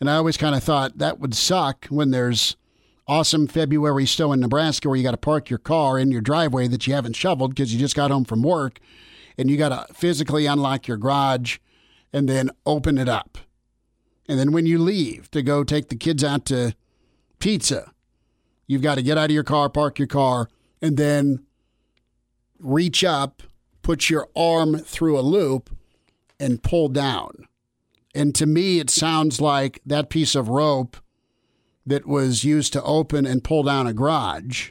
[0.00, 2.56] And I always kind of thought that would suck when there's
[3.08, 6.68] awesome February snow in Nebraska where you got to park your car in your driveway
[6.68, 8.78] that you haven't shoveled because you just got home from work
[9.38, 11.58] and you got to physically unlock your garage
[12.12, 13.38] and then open it up.
[14.28, 16.74] And then when you leave to go take the kids out to
[17.38, 17.92] pizza,
[18.68, 20.48] You've got to get out of your car, park your car,
[20.80, 21.44] and then
[22.60, 23.42] reach up,
[23.82, 25.70] put your arm through a loop,
[26.38, 27.48] and pull down.
[28.14, 30.98] And to me, it sounds like that piece of rope
[31.86, 34.70] that was used to open and pull down a garage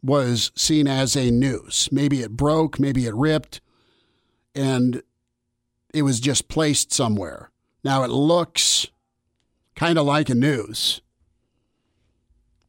[0.00, 1.90] was seen as a noose.
[1.90, 3.60] Maybe it broke, maybe it ripped,
[4.54, 5.02] and
[5.92, 7.50] it was just placed somewhere.
[7.82, 8.86] Now it looks
[9.74, 11.00] kind of like a noose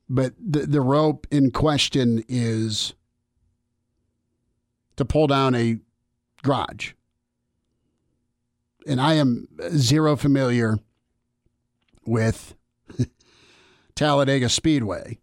[0.10, 2.94] but the, the rope in question is
[4.96, 5.78] to pull down a
[6.44, 6.94] garage.
[8.88, 10.80] And I am zero familiar
[12.06, 12.56] with
[13.96, 15.20] Talladega Speedway.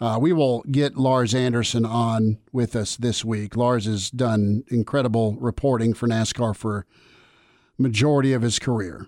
[0.00, 3.56] Uh, we will get Lars Anderson on with us this week.
[3.56, 6.86] Lars has done incredible reporting for NASCAR for
[7.78, 9.06] majority of his career.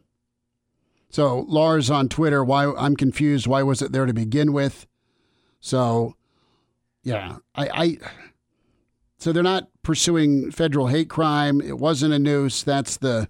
[1.11, 3.47] So Lars on Twitter, why I'm confused.
[3.47, 4.87] Why was it there to begin with?
[5.61, 6.15] So,
[7.03, 7.99] yeah, I, I
[9.19, 11.61] so they're not pursuing federal hate crime.
[11.61, 12.63] It wasn't a noose.
[12.63, 13.29] That's the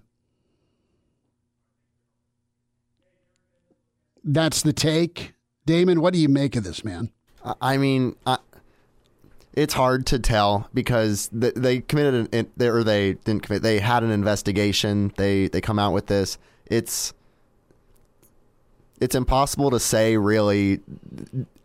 [4.23, 5.33] that's the take.
[5.65, 7.11] Damon, what do you make of this, man?
[7.59, 8.37] I mean, I,
[9.53, 13.63] it's hard to tell because they, they committed an, or they didn't commit.
[13.63, 15.11] They had an investigation.
[15.17, 16.37] They they come out with this.
[16.67, 17.13] It's
[19.01, 20.79] it's impossible to say really.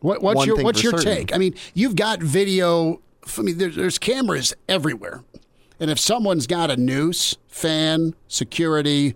[0.00, 1.14] What, what's your what's your certain.
[1.14, 1.34] take?
[1.34, 3.00] I mean, you've got video.
[3.38, 5.22] I mean, there's, there's cameras everywhere,
[5.78, 9.14] and if someone's got a noose, fan, security,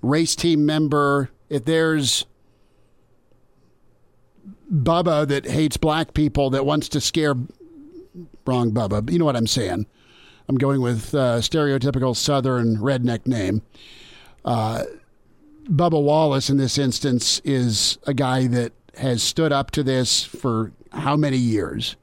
[0.00, 2.26] race team member, if there's
[4.72, 7.34] Bubba that hates black people that wants to scare
[8.46, 9.86] wrong Bubba, you know what I'm saying?
[10.48, 13.62] I'm going with uh, stereotypical Southern redneck name.
[14.44, 14.84] Uh,
[15.64, 20.72] Bubba Wallace, in this instance, is a guy that has stood up to this for
[20.90, 21.96] how many years?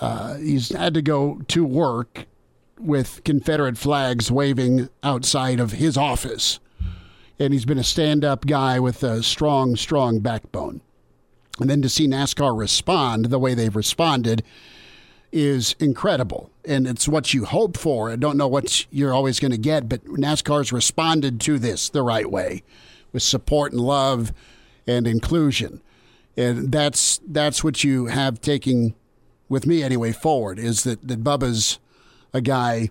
[0.00, 2.26] Uh, he's had to go to work
[2.78, 6.60] with Confederate flags waving outside of his office.
[7.38, 10.80] And he's been a stand up guy with a strong, strong backbone.
[11.60, 14.42] And then to see NASCAR respond the way they've responded
[15.36, 16.50] is incredible.
[16.64, 18.10] And it's what you hope for.
[18.10, 22.02] I don't know what you're always going to get, but NASCAR's responded to this the
[22.02, 22.62] right way
[23.12, 24.32] with support and love
[24.86, 25.82] and inclusion.
[26.38, 28.94] And that's that's what you have taking
[29.48, 31.78] with me anyway forward is that, that Bubba's
[32.32, 32.90] a guy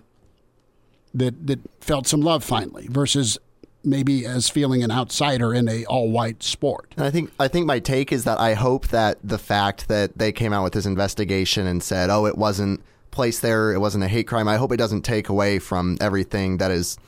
[1.12, 3.38] that that felt some love finally versus
[3.86, 6.92] maybe as feeling an outsider in a all white sport.
[6.96, 10.18] And I think I think my take is that I hope that the fact that
[10.18, 14.04] they came out with this investigation and said, "Oh, it wasn't placed there, it wasn't
[14.04, 16.98] a hate crime." I hope it doesn't take away from everything that has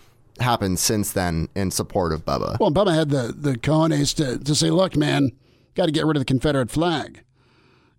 [0.41, 2.59] happened since then in support of Bubba.
[2.61, 5.33] Well, Bubba had the the cojones to, to say, "Look, man,
[5.75, 7.25] got to get rid of the Confederate flag,"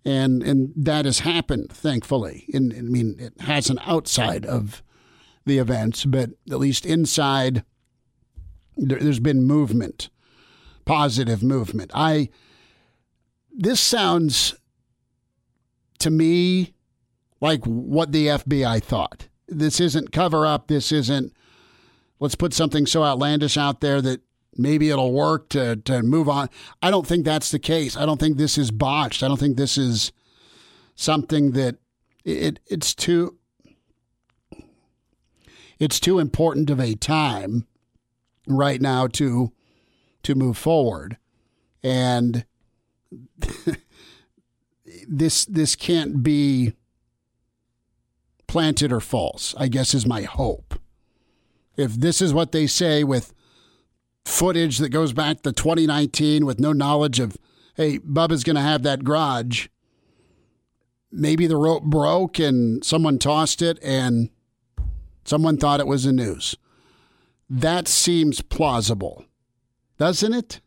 [0.04, 2.46] and and that has happened, thankfully.
[2.52, 4.82] And I mean, it hasn't outside of
[5.46, 7.64] the events, but at least inside,
[8.76, 10.10] there, there's been movement,
[10.84, 11.90] positive movement.
[11.94, 12.28] I
[13.52, 14.54] this sounds
[15.98, 16.74] to me
[17.40, 19.28] like what the FBI thought.
[19.48, 20.68] This isn't cover up.
[20.68, 21.32] This isn't
[22.20, 24.20] let's put something so outlandish out there that
[24.56, 26.48] maybe it'll work to, to move on.
[26.82, 27.96] I don't think that's the case.
[27.96, 29.22] I don't think this is botched.
[29.22, 30.12] I don't think this is
[30.94, 31.76] something that
[32.24, 33.38] it it's too
[35.78, 37.66] it's too important of a time
[38.46, 39.52] right now to
[40.22, 41.16] to move forward.
[41.82, 42.44] And
[45.08, 46.74] this this can't be
[48.46, 50.80] planted or false, I guess is my hope
[51.80, 53.32] if this is what they say with
[54.24, 57.36] footage that goes back to 2019 with no knowledge of,
[57.74, 59.68] hey, Bubba's going to have that garage,
[61.10, 64.30] maybe the rope broke and someone tossed it and
[65.24, 66.54] someone thought it was a noose.
[67.50, 69.24] That seems plausible,
[69.98, 70.60] doesn't it?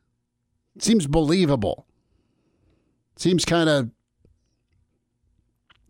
[0.80, 1.88] Seems believable.
[3.16, 3.90] Seems kind of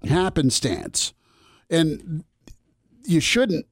[0.08, 1.14] happenstance.
[1.68, 2.24] And
[3.06, 3.66] you shouldn't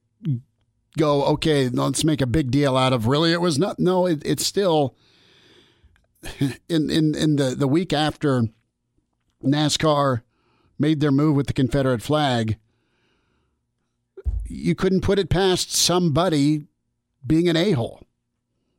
[0.98, 4.20] go, okay, let's make a big deal out of really it was not no, it,
[4.24, 4.96] it's still
[6.68, 8.48] in in in the, the week after
[9.44, 10.22] NASCAR
[10.76, 12.58] made their move with the Confederate flag,
[14.46, 16.66] you couldn't put it past somebody
[17.26, 18.02] being an a-hole.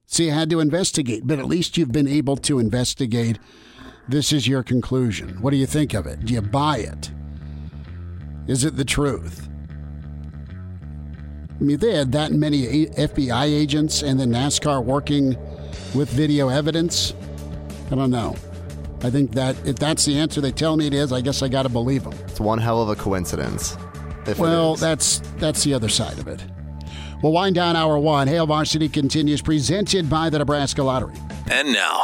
[0.06, 3.40] So you had to investigate, but at least you've been able to investigate.
[4.08, 5.42] This is your conclusion.
[5.42, 6.26] What do you think of it?
[6.26, 7.12] Do you buy it?
[8.48, 9.48] Is it the truth?
[11.60, 15.38] I mean, they had that many FBI agents and then NASCAR working
[15.96, 17.14] with video evidence.
[17.90, 18.36] I don't know.
[19.02, 21.48] I think that if that's the answer they tell me it is, I guess I
[21.48, 22.14] got to believe them.
[22.28, 23.78] It's one hell of a coincidence.
[24.38, 26.44] Well, that's that's the other side of it.
[27.24, 28.28] We'll wind down hour one.
[28.28, 31.16] Hail Varsity continues, presented by the Nebraska Lottery.
[31.50, 32.04] And now,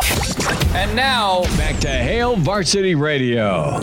[0.74, 3.80] And now, back to Hail Varsity Radio.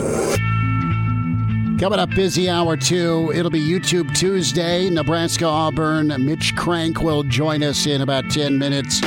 [1.79, 3.31] Coming up, busy hour two.
[3.35, 4.89] It'll be YouTube Tuesday.
[4.89, 6.07] Nebraska Auburn.
[6.25, 8.99] Mitch Krenk will join us in about 10 minutes.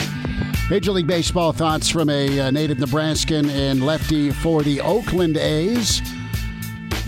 [0.71, 6.01] Major League Baseball thoughts from a uh, native Nebraskan and lefty for the Oakland A's.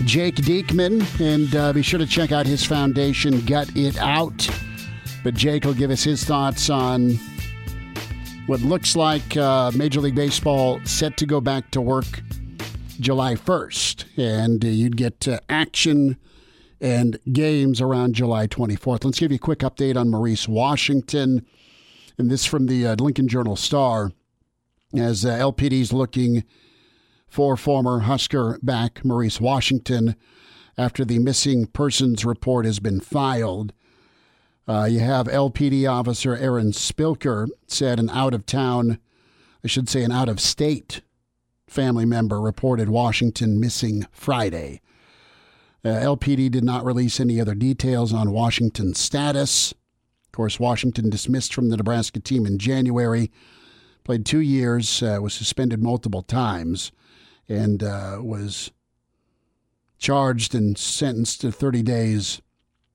[0.03, 1.01] Jake Diekman.
[1.21, 4.49] And uh, be sure to check out his foundation, Gut It Out.
[5.23, 7.17] But Jake will give us his thoughts on
[8.47, 12.21] what looks like uh, Major League Baseball set to go back to work
[12.99, 14.05] July 1st.
[14.17, 16.17] And uh, you'd get uh, action
[16.81, 19.05] and games around July 24th.
[19.05, 21.45] Let's give you a quick update on Maurice Washington.
[22.17, 24.11] And this from the uh, Lincoln Journal Star
[24.93, 26.43] as uh, LPD's looking
[27.27, 30.15] for former Husker back Maurice Washington
[30.77, 33.73] after the missing persons report has been filed.
[34.67, 38.99] Uh, you have LPD officer Aaron Spilker said an out of town,
[39.63, 41.01] I should say an out of state
[41.67, 44.79] family member reported Washington missing Friday.
[45.83, 49.71] Uh, LPD did not release any other details on Washington's status.
[49.71, 53.31] Of course, Washington dismissed from the Nebraska team in January,
[54.05, 56.93] played two years, uh, was suspended multiple times,
[57.49, 58.71] and uh, was
[59.97, 62.41] charged and sentenced to 30 days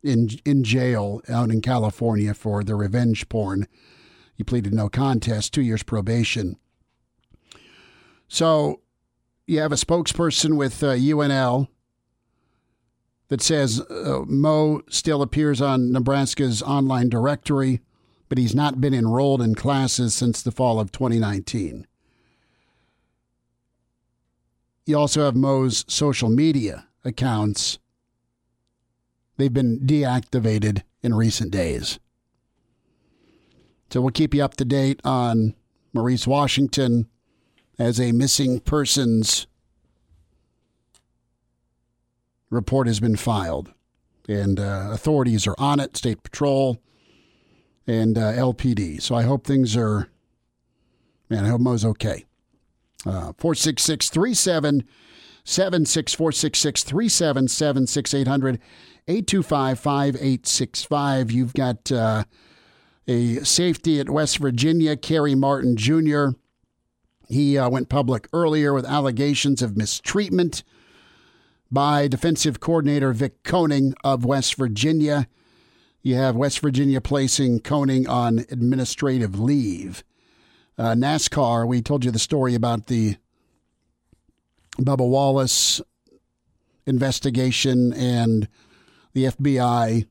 [0.02, 3.66] in in jail out in California for the revenge porn.
[4.34, 6.56] He pleaded no contest, two years probation.
[8.28, 8.82] So
[9.46, 11.68] you have a spokesperson with uh, UNL
[13.28, 17.80] that says uh, Mo still appears on Nebraska's online directory,
[18.28, 21.86] but he's not been enrolled in classes since the fall of 2019.
[24.86, 27.78] You also have Mo's social media accounts.
[29.38, 31.98] They've been deactivated in recent days.
[33.90, 35.54] So we'll keep you up to date on
[35.94, 37.08] Maurice Washington
[37.78, 39.46] as a missing persons
[42.50, 43.72] report has been filed.
[44.28, 46.78] And uh, authorities are on it, State Patrol
[47.86, 49.00] and uh, LPD.
[49.00, 50.08] So I hope things are,
[51.30, 52.26] man, I hope Mo's okay.
[53.06, 54.84] Uh, 466 37
[55.44, 58.60] 76 466 3776 800
[59.08, 61.30] 825 5865.
[61.30, 62.24] You've got uh,
[63.06, 66.28] a safety at West Virginia, Kerry Martin Jr.
[67.26, 70.62] He uh, went public earlier with allegations of mistreatment
[71.70, 75.26] by defensive coordinator Vic Koenning of West Virginia.
[76.02, 80.04] You have West Virginia placing Koenning on administrative leave.
[80.76, 83.16] Uh, NASCAR, we told you the story about the
[84.78, 85.80] Bubba Wallace
[86.86, 88.48] investigation and
[89.12, 90.06] the FBI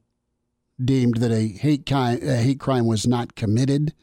[0.84, 3.94] deemed that a hate, ki- a hate crime was not committed.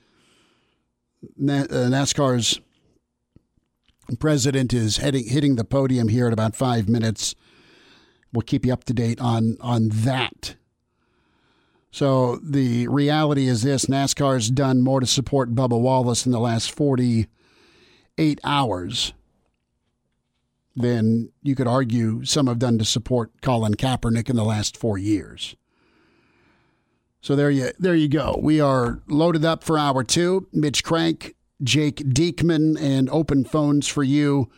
[1.24, 2.60] Uh, NASCAR's
[4.18, 7.34] president is heading, hitting the podium here in about five minutes.
[8.32, 10.56] We'll keep you up to date on on that.
[11.90, 16.72] So the reality is this: NASCAR's done more to support Bubba Wallace in the last
[16.72, 19.12] forty-eight hours
[20.76, 24.98] than you could argue some have done to support Colin Kaepernick in the last four
[24.98, 25.56] years.
[27.20, 28.38] So there you there you go.
[28.42, 30.46] We are loaded up for hour two.
[30.52, 34.50] Mitch Krenk, Jake Diekman, and open phones for you.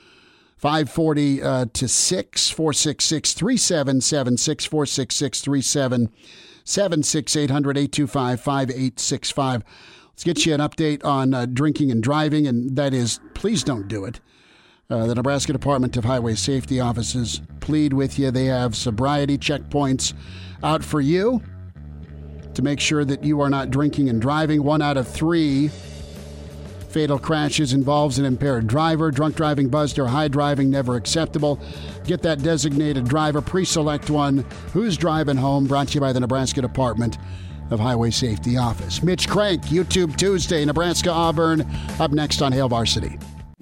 [0.56, 9.62] 540 uh, to 6, 466 3776, 466 3776, 800 825 5865.
[10.08, 13.86] Let's get you an update on uh, drinking and driving, and that is please don't
[13.86, 14.20] do it.
[14.88, 18.30] Uh, the Nebraska Department of Highway Safety offices plead with you.
[18.30, 20.14] They have sobriety checkpoints
[20.62, 21.42] out for you
[22.54, 24.62] to make sure that you are not drinking and driving.
[24.62, 25.68] One out of three
[26.88, 29.10] fatal crashes involves an impaired driver.
[29.10, 31.58] Drunk driving, buzzed, or high driving, never acceptable.
[32.04, 33.42] Get that designated driver.
[33.42, 34.46] Pre select one.
[34.72, 35.66] Who's driving home?
[35.66, 37.18] Brought to you by the Nebraska Department
[37.72, 39.02] of Highway Safety Office.
[39.02, 41.68] Mitch Krenk, YouTube Tuesday, Nebraska Auburn.
[41.98, 43.18] Up next on Hail Varsity.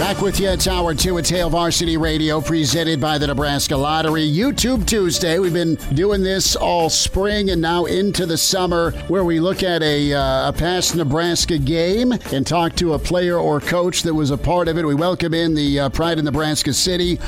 [0.00, 0.48] Back with you.
[0.48, 1.18] It's hour two.
[1.18, 4.26] It's Hail Varsity Radio, presented by the Nebraska Lottery.
[4.26, 5.38] YouTube Tuesday.
[5.38, 9.82] We've been doing this all spring and now into the summer, where we look at
[9.82, 14.30] a, uh, a past Nebraska game and talk to a player or coach that was
[14.30, 14.86] a part of it.
[14.86, 17.18] We welcome in the uh, Pride of Nebraska City.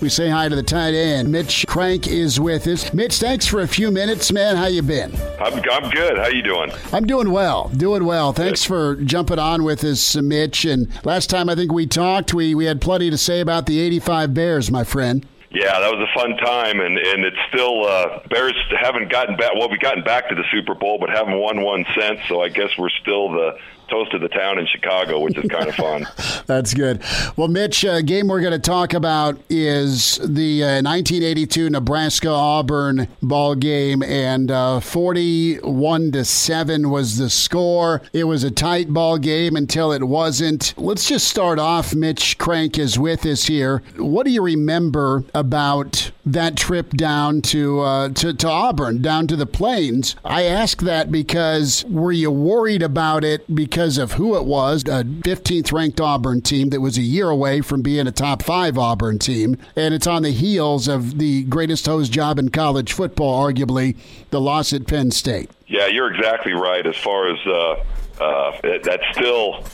[0.00, 1.30] We say hi to the tight end.
[1.30, 2.94] Mitch Krenk is with us.
[2.94, 4.56] Mitch, thanks for a few minutes, man.
[4.56, 5.14] How you been?
[5.38, 6.16] I'm, I'm good.
[6.16, 6.72] How you doing?
[6.94, 7.68] I'm doing well.
[7.76, 8.32] Doing well.
[8.32, 10.64] Thanks for jumping on with us, Mitch.
[10.64, 13.80] And last time I think we talked we, we had plenty to say about the
[13.80, 15.26] 85 Bears, my friend.
[15.50, 19.52] Yeah, that was a fun time, and and it's still uh, Bears haven't gotten back.
[19.54, 22.20] Well, we've gotten back to the Super Bowl, but haven't won one since.
[22.26, 23.58] So I guess we're still the
[23.92, 26.08] toast of the town in Chicago, which is kind of fun.
[26.46, 27.02] That's good.
[27.36, 32.30] Well, Mitch, a uh, game we're going to talk about is the uh, 1982 Nebraska
[32.30, 38.00] Auburn ball game, and uh, 41 to seven was the score.
[38.14, 40.72] It was a tight ball game until it wasn't.
[40.78, 41.94] Let's just start off.
[41.94, 43.82] Mitch Krenk is with us here.
[43.96, 49.36] What do you remember about that trip down to uh, to, to Auburn, down to
[49.36, 50.16] the Plains?
[50.24, 54.84] I ask that because were you worried about it because because of who it was
[54.84, 58.78] a 15th ranked Auburn team that was a year away from being a top five
[58.78, 59.58] Auburn team.
[59.74, 63.96] And it's on the heels of the greatest hose job in college football, arguably,
[64.30, 65.50] the loss at Penn State.
[65.66, 66.86] Yeah, you're exactly right.
[66.86, 69.64] As far as uh, uh, that's still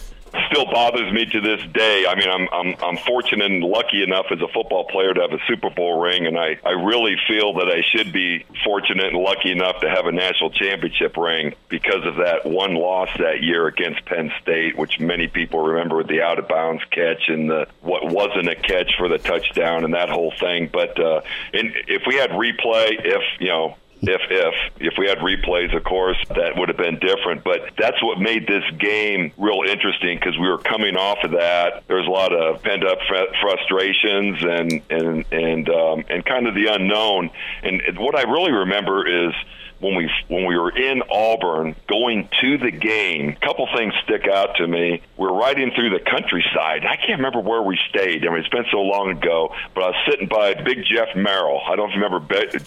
[0.51, 2.07] still bothers me to this day.
[2.09, 5.33] I mean, I'm I'm I'm fortunate and lucky enough as a football player to have
[5.33, 9.17] a Super Bowl ring, and I I really feel that I should be fortunate and
[9.17, 13.67] lucky enough to have a national championship ring because of that one loss that year
[13.67, 17.67] against Penn State, which many people remember with the out of bounds catch and the
[17.81, 20.69] what wasn't a catch for the touchdown and that whole thing.
[20.73, 21.21] But uh,
[21.53, 25.85] and if we had replay, if you know if if if we had replays of
[25.85, 27.45] course that would have been different.
[27.45, 31.85] But that's what made this game real interesting because we were coming off of that.
[31.89, 36.55] There's a lot of pent up fr- frustrations and and and um, and kind of
[36.55, 37.31] the unknown.
[37.63, 39.35] And what I really remember is
[39.81, 44.27] when we when we were in Auburn going to the game, a couple things stick
[44.27, 45.03] out to me.
[45.17, 46.85] We're riding through the countryside.
[46.85, 48.27] I can't remember where we stayed.
[48.27, 51.61] I mean, it's been so long ago, but I was sitting by Big Jeff Merrill.
[51.67, 52.19] I don't remember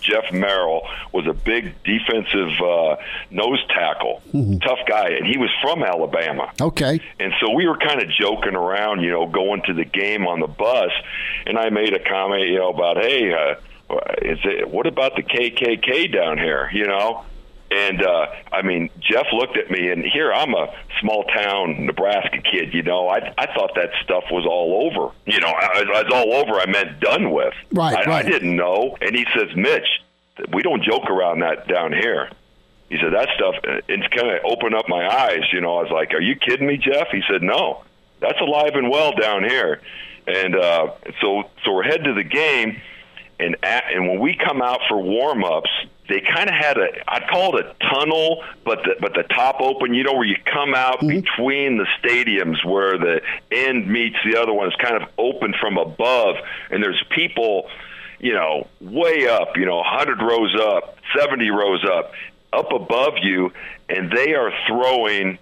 [0.02, 2.98] Jeff Merrill was a big defensive uh,
[3.30, 4.58] nose tackle, mm-hmm.
[4.58, 6.52] tough guy, and he was from Alabama.
[6.60, 7.00] Okay.
[7.20, 10.40] And so we were kind of joking around, you know, going to the game on
[10.40, 10.92] the bus,
[11.46, 13.34] and I made a comment, you know, about hey.
[13.34, 13.56] Uh,
[14.22, 16.70] is it, what about the KKK down here?
[16.74, 17.26] You know,
[17.72, 22.42] and uh, I mean, Jeff looked at me, and here I'm a small town Nebraska
[22.42, 22.74] kid.
[22.74, 25.14] You know, I I thought that stuff was all over.
[25.26, 26.60] You know, I, I was all over.
[26.60, 27.54] I meant done with.
[27.72, 28.26] Right, I, right.
[28.26, 28.98] I didn't know.
[29.00, 29.88] And he says, Mitch,
[30.54, 32.30] we don't joke around that down here.
[32.90, 33.56] He said that stuff.
[33.88, 35.44] It's kind of opened up my eyes.
[35.54, 37.86] You know, I was like, "Are you kidding me, Jeff?" He said, "No,
[38.20, 39.80] that's alive and well down here."
[40.28, 42.82] And uh, so, so we're heading to the game
[43.42, 45.70] and at, and when we come out for warm ups,
[46.08, 49.62] they kind of had a I'd call it a tunnel, but the, but the top
[49.62, 49.94] open.
[49.94, 51.22] You know where you come out mm-hmm.
[51.22, 53.22] between the stadiums where the
[53.52, 54.68] end meets the other one.
[54.68, 56.36] It's kind of open from above,
[56.70, 57.70] and there's people,
[58.20, 59.58] you know, way up.
[59.58, 62.12] You know, 100 rows up, 70 rows up,
[62.52, 63.54] up above you,
[63.90, 65.40] and they are throwing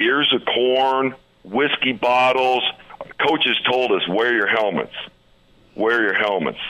[0.00, 2.62] ears of corn, whiskey bottles.
[3.18, 4.94] Coaches told us wear your helmets,
[5.74, 6.60] wear your helmets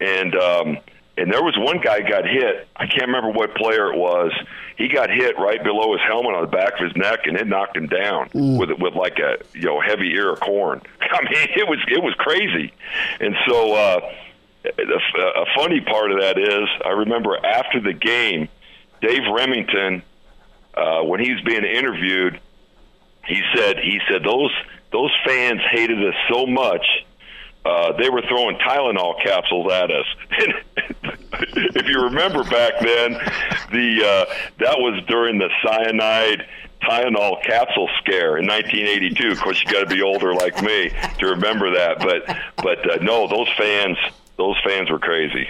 [0.00, 0.78] and um,
[1.16, 2.68] and there was one guy got hit.
[2.76, 4.32] I can't remember what player it was.
[4.76, 7.46] He got hit right below his helmet on the back of his neck, and it
[7.46, 8.58] knocked him down mm.
[8.58, 10.80] with with like a you know heavy ear of corn.
[11.00, 12.72] I mean, it was it was crazy,
[13.20, 13.74] and so.
[13.74, 14.00] uh
[14.66, 18.48] a funny part of that is, I remember after the game,
[19.00, 20.02] Dave Rimington,
[20.74, 22.40] uh, when he was being interviewed,
[23.26, 24.52] he said he said those
[24.92, 26.84] those fans hated us so much
[27.68, 30.06] uh, they were throwing Tylenol capsules at us.
[31.76, 33.12] if you remember back then,
[33.70, 36.46] the uh, that was during the cyanide
[36.82, 39.32] Tylenol capsule scare in 1982.
[39.32, 41.98] Of course, you got to be older like me to remember that.
[41.98, 43.98] But but uh, no, those fans
[44.36, 45.48] those fans were crazy.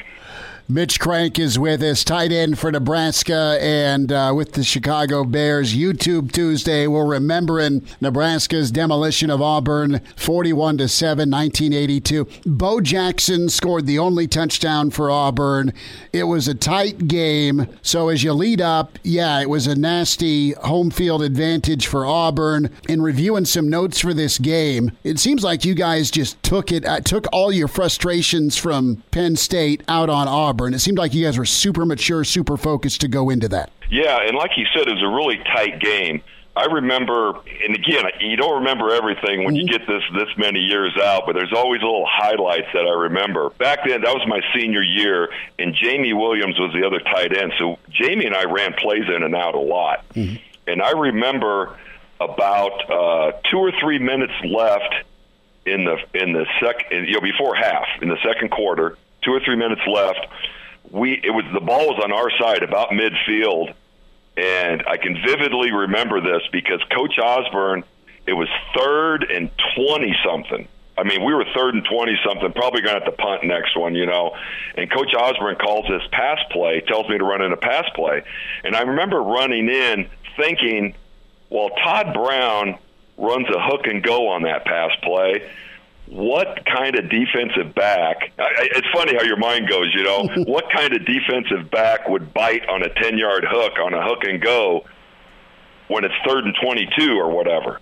[0.71, 5.75] Mitch Krenk is with us, tight end for Nebraska and uh, with the Chicago Bears.
[5.75, 12.29] YouTube Tuesday, we're remembering Nebraska's demolition of Auburn, 41 to 7, 1982.
[12.45, 15.73] Bo Jackson scored the only touchdown for Auburn.
[16.13, 17.67] It was a tight game.
[17.81, 22.69] So as you lead up, yeah, it was a nasty home field advantage for Auburn.
[22.91, 26.85] In reviewing some notes for this game, it seems like you guys just took it,
[26.85, 30.58] uh, took all your frustrations from Penn State out on Auburn.
[30.59, 30.75] Auburn.
[30.75, 33.71] It seemed like you guys were super mature, super focused to go into that.
[33.91, 36.23] Yeah, and like you said, it was a really tight game.
[36.57, 37.35] I remember,
[37.65, 39.77] and again, you don't remember everything when you mm-hmm.
[39.79, 43.51] get this this many years out, but there's always little highlights that I remember.
[43.51, 45.29] Back then, that was my senior year,
[45.61, 47.53] and Jamie Williams was the other tight end.
[47.59, 50.37] So Jamie and I ran plays in and out a lot, mm-hmm.
[50.67, 51.79] and I remember
[52.21, 54.95] about uh, two or three minutes left
[55.65, 59.41] in the in the second, you know, before half in the second quarter two or
[59.41, 60.27] three minutes left.
[60.91, 63.75] We it was the ball was on our side about midfield,
[64.37, 67.85] and I can vividly remember this because Coach Osborne.
[68.27, 70.69] It was third and twenty something.
[70.99, 73.77] I mean, we were third and 20 something, probably going to have to punt next
[73.77, 74.37] one, you know.
[74.77, 78.23] And Coach Osborne calls this pass play, tells me to run in a pass play.
[78.65, 80.97] And I remember running in thinking,
[81.51, 82.79] well, Todd Brown
[83.17, 85.49] runs a hook and go on that pass play
[86.11, 88.33] what kind of defensive back?
[88.39, 90.29] It's funny how your mind goes, you know.
[90.45, 94.25] what kind of defensive back would bite on a 10 yard hook, on a hook
[94.25, 94.85] and go,
[95.89, 97.81] when it's third and 22 or whatever?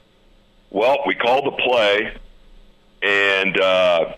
[0.70, 2.16] Well, we called the play,
[3.03, 4.14] and uh,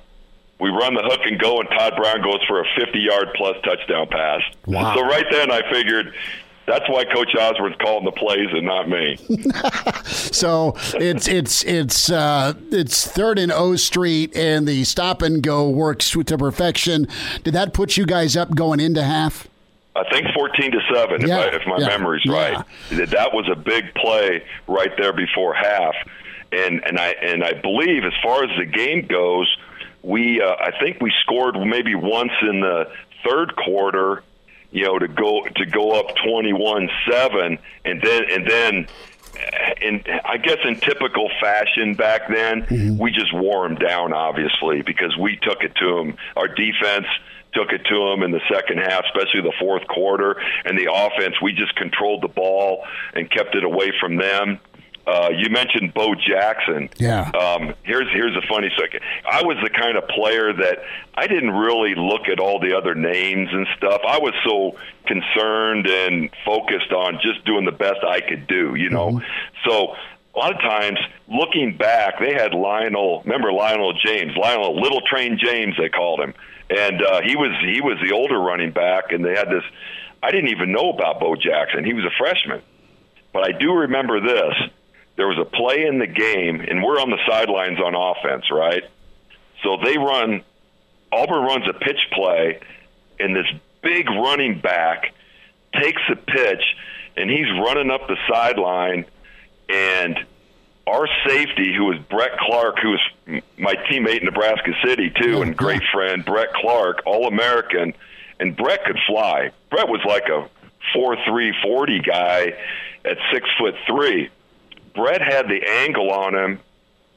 [0.58, 3.56] we run the hook and go, and Todd Brown goes for a 50 yard plus
[3.62, 4.40] touchdown pass.
[4.66, 4.94] Wow.
[4.94, 6.14] So right then I figured
[6.68, 9.16] that's why Coach Osborne's calling the plays and not me.
[10.04, 15.68] so it's it's it's uh, it's third and O Street, and the stop and go
[15.68, 17.08] works to perfection.
[17.42, 19.48] Did that put you guys up going into half?
[19.96, 22.64] I think 14 to 7 Yeah, if, I, if my yeah, memory's right.
[22.90, 25.94] That that was a big play right there before half.
[26.52, 29.54] And and I and I believe as far as the game goes,
[30.02, 32.90] we uh, I think we scored maybe once in the
[33.26, 34.22] third quarter,
[34.70, 38.86] you know, to go to go up 21-7 and then and then
[39.80, 42.98] in I guess in typical fashion back then, mm-hmm.
[42.98, 46.16] we just wore them down obviously because we took it to them.
[46.36, 47.06] Our defense
[47.54, 51.40] took it to them in the second half, especially the fourth quarter, and the offense
[51.40, 54.60] we just controlled the ball and kept it away from them.
[55.08, 56.90] Uh, you mentioned Bo Jackson.
[56.98, 57.30] Yeah.
[57.30, 59.00] Um, here's here's a funny second.
[59.24, 60.80] I was the kind of player that
[61.14, 64.02] I didn't really look at all the other names and stuff.
[64.06, 68.74] I was so concerned and focused on just doing the best I could do.
[68.74, 69.22] You know,
[69.66, 69.96] so
[70.34, 73.22] a lot of times looking back, they had Lionel.
[73.22, 76.34] Remember Lionel James, Lionel Little Train James, they called him,
[76.68, 79.64] and uh, he was he was the older running back, and they had this.
[80.22, 81.82] I didn't even know about Bo Jackson.
[81.84, 82.60] He was a freshman,
[83.32, 84.70] but I do remember this.
[85.18, 88.84] There was a play in the game, and we're on the sidelines on offense, right?
[89.64, 90.42] So they run.
[91.10, 92.60] Auburn runs a pitch play,
[93.18, 93.46] and this
[93.82, 95.12] big running back
[95.74, 96.62] takes a pitch,
[97.16, 99.06] and he's running up the sideline,
[99.68, 100.24] and
[100.86, 105.42] our safety, who was Brett Clark, who was my teammate in Nebraska City too, oh,
[105.42, 107.92] and great friend Brett Clark, All American,
[108.38, 109.50] and Brett could fly.
[109.68, 110.48] Brett was like a
[110.94, 112.54] four three forty guy
[113.04, 114.30] at six foot three.
[114.98, 116.60] Brett had the angle on him,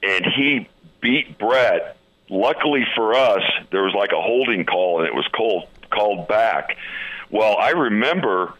[0.03, 0.69] and he
[1.01, 1.97] beat Brett.
[2.29, 6.77] Luckily for us, there was like a holding call, and it was called called back.
[7.31, 8.53] Well, I remember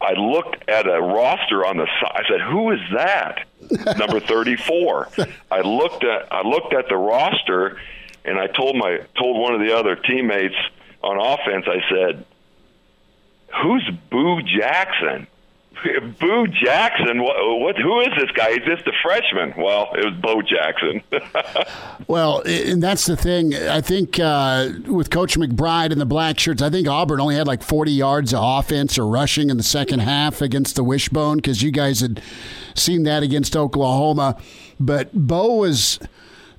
[0.00, 2.24] I looked at a roster on the side.
[2.24, 3.44] I said, "Who is that?"
[3.98, 5.08] Number thirty-four.
[5.50, 7.78] I looked at I looked at the roster,
[8.24, 10.56] and I told my told one of the other teammates
[11.02, 11.66] on offense.
[11.68, 12.24] I said,
[13.62, 15.26] "Who's Boo Jackson?"
[16.20, 17.22] Boo Jackson.
[17.22, 17.76] What, what?
[17.76, 18.52] Who is this guy?
[18.52, 19.54] He's just a freshman.
[19.56, 21.02] Well, it was Bo Jackson.
[22.06, 23.54] Well, and that's the thing.
[23.54, 27.46] I think uh, with Coach McBride and the black shirts, I think Auburn only had
[27.46, 31.60] like 40 yards of offense or rushing in the second half against the Wishbone because
[31.60, 32.22] you guys had
[32.74, 34.40] seen that against Oklahoma.
[34.80, 35.98] But Bo was.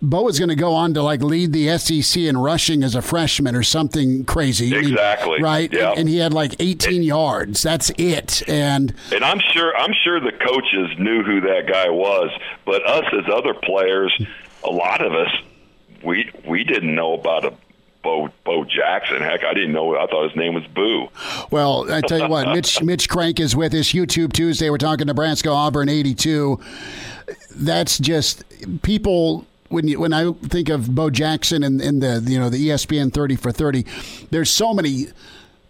[0.01, 3.01] Bo was going to go on to like lead the SEC in rushing as a
[3.01, 4.73] freshman or something crazy.
[4.75, 5.41] Exactly.
[5.41, 5.71] right?
[5.71, 5.93] Yeah.
[5.95, 7.61] And he had like 18 yards.
[7.61, 8.47] That's it.
[8.47, 12.29] And And I'm sure I'm sure the coaches knew who that guy was,
[12.65, 14.13] but us as other players,
[14.63, 15.31] a lot of us,
[16.03, 17.53] we we didn't know about a
[18.01, 19.21] Bo Bo Jackson.
[19.21, 19.97] Heck, I didn't know.
[19.97, 21.09] I thought his name was Boo.
[21.51, 23.91] Well, I tell you what, Mitch Mitch Krenk is with us.
[23.91, 24.69] YouTube Tuesday.
[24.69, 26.59] We're talking Nebraska Auburn eighty two.
[27.53, 28.43] That's just
[28.81, 29.45] people.
[29.69, 33.13] When you when I think of Bo Jackson and, and the you know the ESPN
[33.13, 33.85] thirty for thirty,
[34.31, 35.07] there's so many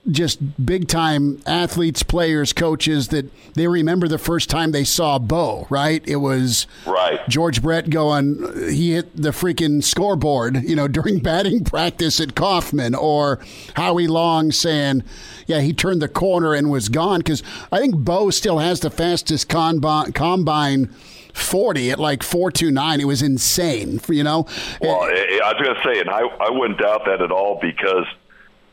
[0.10, 5.68] just big time athletes, players, coaches that they remember the first time they saw Bo.
[5.70, 6.02] Right?
[6.08, 7.20] It was Right.
[7.28, 12.96] George Brett going, he hit the freaking scoreboard, you know, during batting practice at Kauffman,
[12.96, 13.40] or
[13.76, 15.04] Howie Long saying,
[15.48, 17.20] yeah, he turned the corner and was gone.
[17.20, 20.94] Because I think Bo still has the fastest combine, combine
[21.40, 23.00] 40 at like 429.
[23.00, 24.46] It was insane, you know?
[24.82, 27.60] Well, I, I was going to say, and I I wouldn't doubt that at all
[27.62, 28.06] because,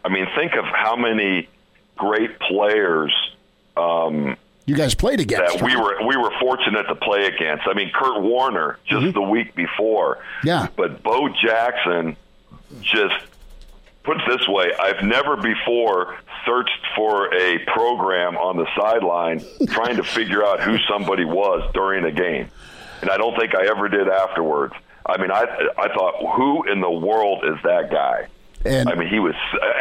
[0.05, 1.49] I mean, think of how many
[1.97, 3.13] great players.
[3.77, 4.37] Um,
[4.67, 5.59] you guys played against.
[5.59, 7.67] that we were we were fortunate to play against.
[7.69, 10.17] I mean, Kurt Warner just the week before.
[10.17, 10.49] Mm-hmm.
[10.49, 10.67] Yeah.
[10.77, 12.17] But Bo Jackson
[12.81, 13.15] just
[14.07, 19.97] put it this way: I've never before searched for a program on the sideline trying
[19.97, 22.49] to figure out who somebody was during a game,
[23.03, 24.73] and I don't think I ever did afterwards.
[25.05, 25.43] I mean, I
[25.77, 28.29] I thought, who in the world is that guy?
[28.65, 29.35] And- I mean, he was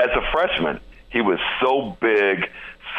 [0.04, 2.50] as a freshman, he was so big,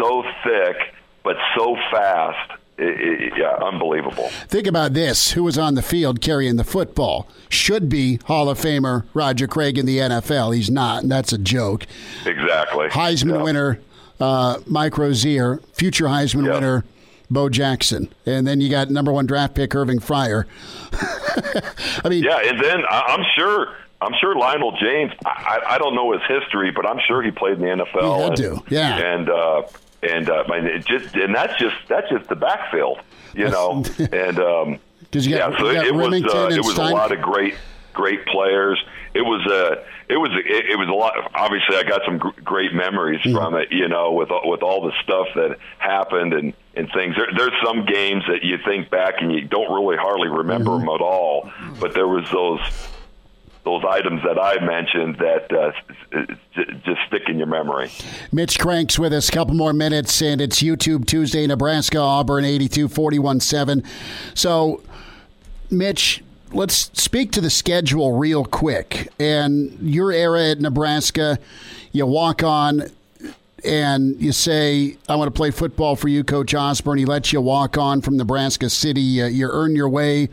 [0.01, 0.77] so thick,
[1.23, 2.53] but so fast.
[2.79, 4.29] It, it, yeah, unbelievable.
[4.49, 7.27] Think about this: who was on the field carrying the football?
[7.49, 10.55] Should be Hall of Famer Roger Craig in the NFL.
[10.55, 11.87] He's not, and that's a joke.
[12.27, 12.89] Exactly.
[12.89, 13.43] Heisman Yeah.
[13.43, 13.81] winner
[14.21, 16.55] uh, Mike Rozier, future Heisman Yeah.
[16.55, 16.85] winner
[17.31, 20.45] Bo Jackson, and then you got number one draft pick Irving Fryar.
[22.05, 23.69] I mean, Yeah, and then I, I'm sure.
[24.03, 25.13] I'm sure Lionel James.
[25.25, 25.31] I,
[25.65, 28.17] I I don't know his history, but I'm sure he played in the NFL.
[28.17, 28.97] He had and, to, yeah.
[28.99, 29.63] And uh,
[30.07, 32.99] and uh, it just and that's just that's just the backfield,
[33.35, 33.85] you know.
[34.13, 34.79] and um,
[35.13, 37.21] 'Cause you got- yeah, so you it was uh, it was Stein- a lot of
[37.21, 37.55] great
[37.93, 38.83] great players.
[39.15, 41.15] It was a it was it, it was a lot.
[41.35, 43.37] Obviously, I got some gr- great memories mm-hmm.
[43.37, 43.73] from it.
[43.73, 47.17] You know, with with all the stuff that happened and and things.
[47.17, 50.87] There, there's some games that you think back and you don't really hardly remember mm-hmm.
[50.87, 51.51] them at all.
[51.81, 52.61] But there was those
[53.67, 55.73] those items that I mentioned that uh,
[56.85, 57.91] just stick in your memory.
[58.31, 59.29] Mitch Krenk's with us.
[59.29, 63.83] A couple more minutes, and it's YouTube Tuesday, Nebraska, Auburn, 82 41 7.
[64.35, 64.83] So,
[65.69, 69.13] Mitch, let's speak to the schedule real quick.
[69.19, 71.41] And your era at Nebraska,
[71.91, 72.85] you walk on
[73.65, 76.99] and you say, I want to play football for you, Coach Osborne.
[76.99, 79.01] He lets you walk on from Nebraska City.
[79.01, 80.29] You earn your way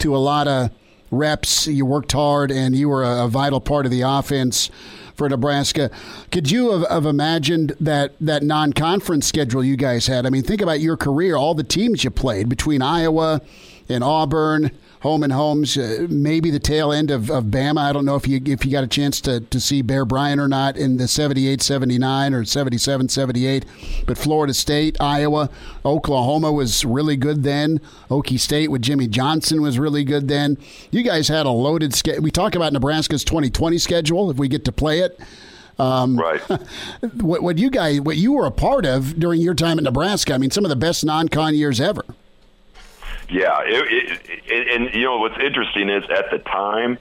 [0.00, 0.70] to a lot of
[1.14, 1.66] reps.
[1.66, 4.70] You worked hard, and you were a, a vital part of the offense
[5.14, 5.90] for Nebraska.
[6.32, 10.26] Could you have, have imagined that that non-conference schedule you guys had?
[10.26, 13.40] I mean, think about your career, all the teams you played between Iowa
[13.88, 14.70] and Auburn
[15.04, 15.76] home and homes.
[15.76, 17.78] Uh, maybe the tail end of, of Bama.
[17.78, 20.40] I don't know if you if you got a chance to, to see Bear Bryant
[20.40, 23.66] or not in the 78 79 or 77 78.
[24.06, 25.50] But Florida State, Iowa,
[25.84, 27.80] Oklahoma was really good then.
[28.08, 30.56] Okie State with Jimmy Johnson was really good then.
[30.90, 32.22] You guys had a loaded schedule.
[32.22, 35.20] We talk about Nebraska's 2020 schedule if we get to play it.
[35.78, 36.40] Um, right.
[37.20, 40.32] what, what you guys, what you were a part of during your time at Nebraska,
[40.32, 42.04] I mean, some of the best non-con years ever.
[43.30, 46.98] Yeah, it, it, and you know what's interesting is at the time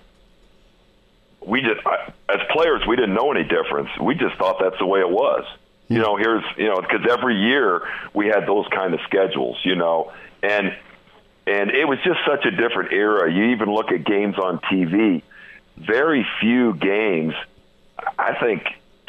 [1.46, 1.82] we just
[2.30, 3.90] as players we didn't know any difference.
[4.02, 5.46] We just thought that's the way it was.
[5.90, 7.82] You know, here's you know because every year
[8.14, 9.58] we had those kind of schedules.
[9.64, 10.12] You know,
[10.42, 10.76] and
[11.46, 13.32] and it was just such a different era.
[13.32, 15.22] You even look at games on TV.
[15.78, 17.34] Very few games.
[18.18, 18.64] I think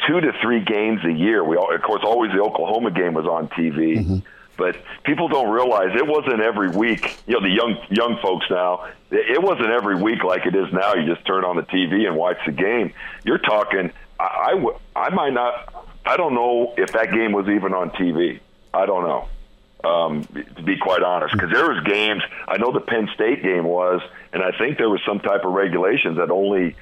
[0.07, 1.43] two to three games a year.
[1.43, 3.97] We of course always the Oklahoma game was on TV.
[3.97, 4.17] Mm-hmm
[4.57, 7.17] but people don't realize it wasn't every week.
[7.27, 10.93] You know, the young young folks now, it wasn't every week like it is now.
[10.93, 12.93] You just turn on the TV and watch the game.
[13.23, 13.91] You're talking.
[14.19, 14.53] I,
[14.95, 15.87] I, I might not.
[16.05, 18.39] I don't know if that game was even on TV.
[18.73, 19.27] I don't know.
[19.83, 20.23] Um,
[20.55, 22.23] to be quite honest, because there was games.
[22.47, 24.01] I know the Penn State game was,
[24.33, 26.75] and I think there was some type of regulations that only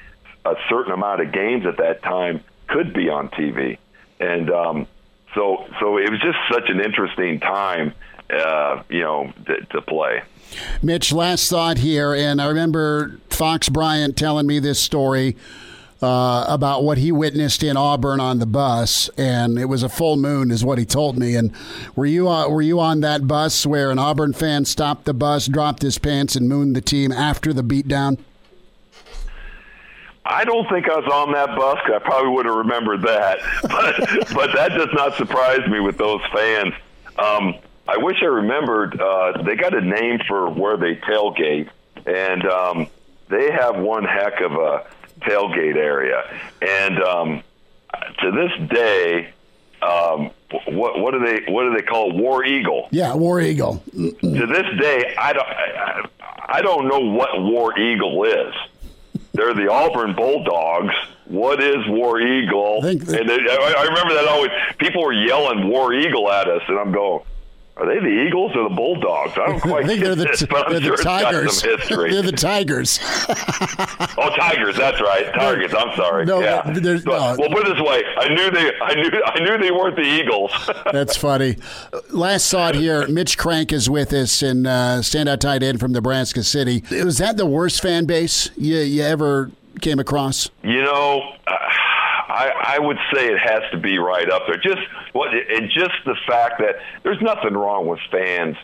[0.46, 3.78] a certain amount of games at that time could be on TV.
[4.20, 4.88] And um,
[5.36, 7.94] so so it was just such an interesting time,
[8.30, 10.22] uh, you know, to, to play.
[10.82, 15.36] Mitch, last thought here, and I remember Fox Bryant telling me this story.
[16.02, 20.18] Uh, about what he witnessed in Auburn on the bus, and it was a full
[20.18, 21.34] moon, is what he told me.
[21.34, 21.54] And
[21.96, 25.48] were you uh, were you on that bus where an Auburn fan stopped the bus,
[25.48, 28.20] dropped his pants, and mooned the team after the beatdown?
[30.26, 31.80] I don't think I was on that bus.
[31.86, 36.22] I probably would have remembered that, but but that does not surprise me with those
[36.34, 36.74] fans.
[37.20, 37.56] Um,
[37.88, 39.00] I wish I remembered.
[39.00, 41.70] Uh, they got a name for where they tailgate,
[42.06, 42.88] and um,
[43.30, 44.86] they have one heck of a
[45.22, 46.24] tailgate area.
[46.62, 47.44] And um,
[48.22, 49.34] to this day,
[49.82, 50.32] um,
[50.68, 52.16] what what do they what do they call it?
[52.16, 52.88] War Eagle?
[52.92, 53.84] Yeah, War Eagle.
[53.92, 56.08] to this day, I don't I,
[56.48, 58.54] I don't know what War Eagle is.
[59.34, 60.94] They're the Auburn Bulldogs.
[61.26, 62.82] What is War Eagle?
[62.84, 64.52] I, and they, I remember that always.
[64.78, 67.24] People were yelling War Eagle at us, and I'm going,
[67.76, 69.34] are they the Eagles or the Bulldogs?
[69.34, 71.62] I don't quite I think they're the, this, but they're sure the Tigers.
[71.62, 73.00] they're the Tigers.
[74.18, 74.78] oh, Tigers.
[74.78, 75.34] That's right.
[75.34, 75.74] Tigers.
[75.76, 76.26] I'm sorry.
[76.26, 76.62] No, yeah.
[76.64, 77.02] But, no.
[77.06, 80.04] Well, put it this way: I knew they, I knew, I knew they weren't the
[80.04, 80.52] Eagles.
[80.92, 81.58] that's funny.
[82.12, 86.44] Last thought here: Mitch Krenk is with us, and uh, standout tight end from Nebraska
[86.44, 86.84] City.
[86.92, 89.50] Was that the worst fan base you, you ever
[89.82, 90.52] came across?
[90.62, 91.34] You know.
[91.48, 91.56] Uh,
[92.34, 94.58] I, I would say it has to be right up there.
[94.58, 94.82] Just
[95.14, 98.58] what and just the fact that there's nothing wrong with fans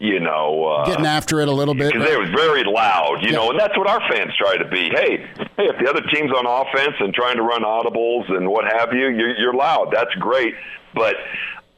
[0.00, 1.92] you know, uh, getting after it a little bit.
[1.92, 2.12] Because right?
[2.12, 3.36] they was very loud, you yeah.
[3.36, 4.88] know, and that's what our fans try to be.
[4.88, 5.28] Hey,
[5.58, 8.94] hey, if the other team's on offense and trying to run audibles and what have
[8.94, 9.92] you, you're, you're loud.
[9.92, 10.54] That's great,
[10.94, 11.16] but.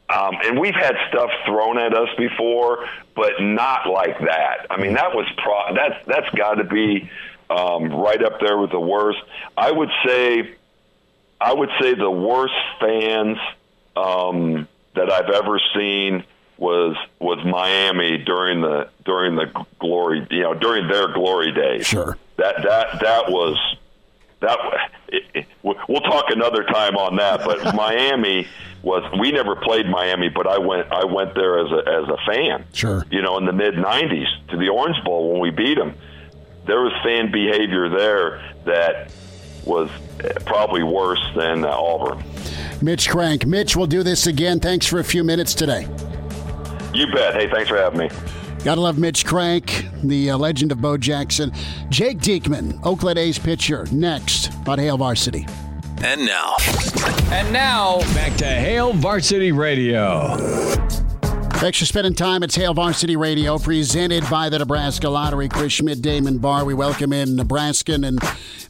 [0.08, 4.66] Um, and we've had stuff thrown at us before, but not like that.
[4.68, 7.08] I mean, that was pro- that's that's got to be
[7.48, 9.20] um, right up there with the worst.
[9.56, 10.54] I would say
[11.42, 13.38] I would say the worst fans
[13.96, 16.24] um, that I've ever seen
[16.56, 21.86] was was Miami during the during the glory you know during their glory days.
[21.86, 22.16] Sure.
[22.36, 23.58] That that that was
[24.40, 24.58] that.
[25.08, 27.44] It, it, we'll talk another time on that.
[27.44, 28.46] But Miami
[28.82, 32.16] was we never played Miami, but I went I went there as a as a
[32.24, 32.64] fan.
[32.72, 33.04] Sure.
[33.10, 35.94] You know, in the mid '90s to the Orange Bowl when we beat them,
[36.66, 39.10] there was fan behavior there that
[39.64, 39.90] was
[40.44, 42.22] probably worse than uh, Auburn.
[42.80, 43.46] Mitch Krenk.
[43.46, 44.60] Mitch, we'll do this again.
[44.60, 45.86] Thanks for a few minutes today.
[46.92, 47.34] You bet.
[47.34, 48.10] Hey, thanks for having me.
[48.64, 51.52] Gotta love Mitch Krenk, the uh, legend of Bo Jackson.
[51.88, 55.46] Jake Diekman, Oakland A's pitcher, next on Hail Varsity.
[56.04, 56.56] And now.
[57.30, 60.36] And now, back to Hail Varsity Radio.
[61.62, 65.48] Thanks for spending time at Hail Varsity Radio, presented by the Nebraska Lottery.
[65.48, 66.64] Chris Schmidt, Damon Barr.
[66.64, 68.18] We welcome in Nebraskan and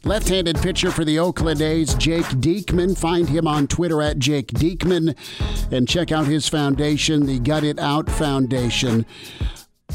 [0.03, 2.95] left-handed pitcher for the Oakland A's, Jake Diekman.
[2.95, 5.15] Find him on Twitter at Jake Diekman,
[5.71, 9.07] and check out his foundation, the Gut It Out Foundation.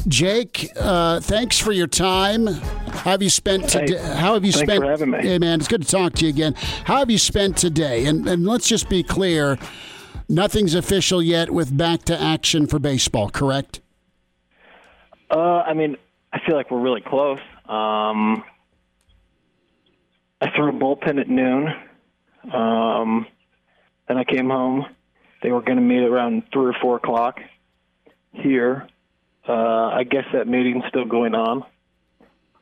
[0.09, 2.47] Jake, uh, thanks for your time.
[2.47, 3.97] How have you spent today?
[3.97, 4.83] Hey, how have you thanks spent?
[4.83, 5.21] for having me.
[5.21, 6.53] Hey, man, it's good to talk to you again.
[6.83, 8.07] How have you spent today?
[8.07, 9.57] And, and let's just be clear:
[10.29, 13.29] nothing's official yet with back to action for baseball.
[13.29, 13.81] Correct?
[15.29, 15.97] Uh, I mean,
[16.31, 17.39] I feel like we're really close.
[17.67, 18.43] Um,
[20.41, 21.67] I threw a bullpen at noon.
[22.51, 23.27] Um,
[24.07, 24.85] then I came home.
[25.41, 27.39] They were going to meet around three or four o'clock
[28.31, 28.87] here.
[29.47, 29.53] Uh,
[29.87, 31.63] I guess that meeting's still going on.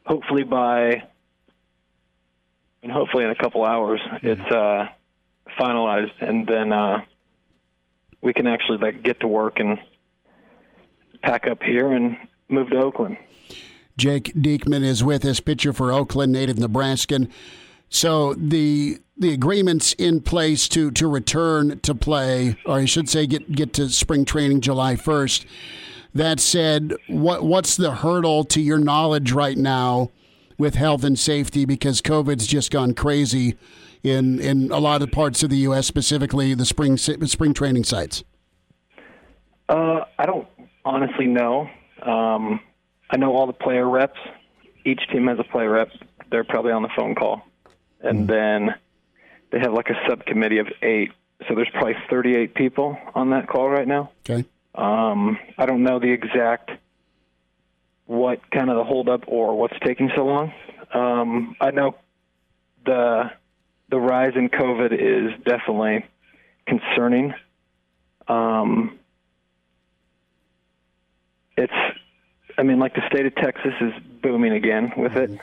[0.06, 1.04] Hopefully by,
[2.82, 4.88] and hopefully in a couple hours, it's uh,
[5.60, 7.02] finalized, and then uh,
[8.22, 9.80] we can actually like get to work and
[11.22, 12.18] pack up here and
[12.50, 13.18] move to Oakland.
[13.98, 17.30] Jake Diekman is with us, pitcher for Oakland, native Nebraskan.
[17.90, 23.26] So the the agreements in place to to return to play, or I should say,
[23.26, 25.46] get get to spring training July first.
[26.14, 30.12] That said, what what's the hurdle to your knowledge right now
[30.58, 31.66] with health and safety?
[31.66, 33.58] Because COVID's just gone crazy
[34.08, 38.24] in in a lot of parts of the U.S., specifically the spring spring training sites.
[39.70, 40.48] Uh, I don't
[40.86, 41.70] honestly know.
[42.02, 42.62] Um,
[43.10, 44.20] I know all the player reps.
[44.86, 45.90] Each team has a player rep.
[46.30, 47.42] They're probably on the phone call,
[48.02, 48.76] and then
[49.52, 51.12] they have like a subcommittee of eight.
[51.48, 54.12] So there's probably 38 people on that call right now.
[54.28, 54.48] Okay.
[54.74, 56.72] Um, I don't know the exact
[58.06, 60.54] what kind of the holdup or what's taking so long.
[60.94, 61.96] Um, I know
[62.86, 63.32] the
[63.90, 66.06] the rise in COVID is definitely
[66.66, 67.34] concerning.
[68.28, 69.00] Um,
[71.56, 71.74] it's,
[72.58, 75.40] I mean, like the state of Texas is booming again with it,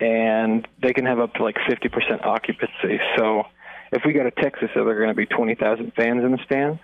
[0.00, 3.00] and they can have up to like 50% occupancy.
[3.16, 3.44] So
[3.92, 6.80] if we go to Texas, are there going to be 20,000 fans in the stands?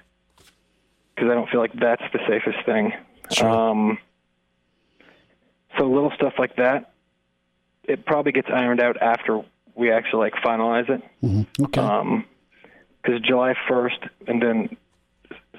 [1.14, 2.92] Because I don't feel like that's the safest thing.
[3.40, 3.98] Um,
[5.78, 6.92] so little stuff like that,
[7.84, 9.42] it probably gets ironed out after
[9.74, 11.02] we actually like finalize it.
[11.22, 11.64] Mm-hmm.
[11.64, 11.80] Okay.
[11.80, 12.24] Um,
[13.02, 14.76] because July 1st, and then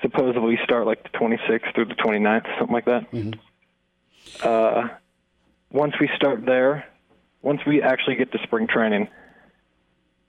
[0.02, 3.12] supposedly start like the 26th through the 29th, something like that.
[3.12, 3.32] Mm-hmm.
[4.42, 4.88] Uh,
[5.72, 6.86] once we start there,
[7.42, 9.10] once we actually get to spring training,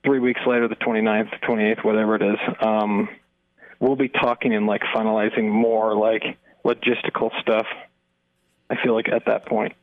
[0.05, 3.09] three weeks later, the 29th, 28th, whatever it is, um,
[3.80, 7.66] we'll be talking and like finalizing more like logistical stuff.
[8.70, 9.74] I feel like at that point.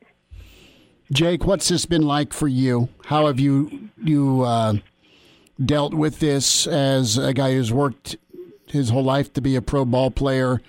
[1.12, 2.88] Jake, what's this been like for you?
[3.06, 4.76] How have you you uh,
[5.64, 8.16] dealt with this as a guy who's worked
[8.68, 10.62] his whole life to be a pro ball player,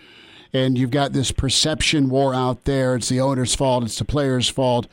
[0.53, 2.97] and you've got this perception war out there?
[2.97, 3.85] It's the owner's fault.
[3.85, 4.89] It's the players' fault,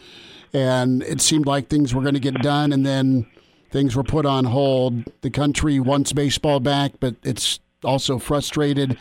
[0.53, 3.25] and it seemed like things were going to get done, and then
[3.71, 5.03] things were put on hold.
[5.21, 8.99] The country wants baseball back, but it's also frustrated.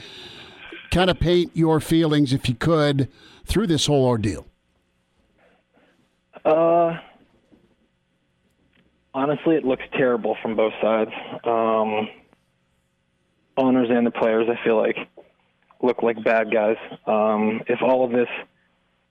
[0.91, 3.09] Kind of paint your feelings, if you could,
[3.45, 4.48] through this whole ordeal.
[6.45, 6.99] Uh,
[9.15, 11.11] honestly, it looks terrible from both sides.
[11.45, 12.09] Um,
[13.57, 14.97] owners and the players, I feel like,
[15.83, 16.77] look like bad guys.
[17.07, 18.29] Um, if all of this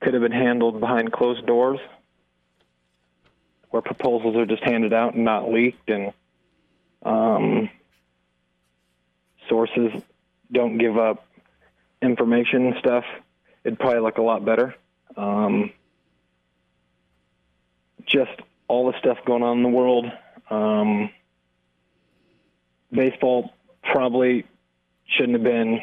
[0.00, 1.78] could have been handled behind closed doors,
[3.70, 6.12] where proposals are just handed out and not leaked, and
[7.02, 7.68] um,
[9.48, 9.92] sources
[10.50, 11.26] don't give up
[12.00, 13.04] information and stuff,
[13.64, 14.74] it'd probably look a lot better.
[15.16, 15.72] Um,
[18.08, 18.30] just
[18.68, 20.06] all the stuff going on in the world.
[20.50, 21.10] Um,
[22.92, 23.52] baseball
[23.82, 24.46] probably
[25.06, 25.80] shouldn't have been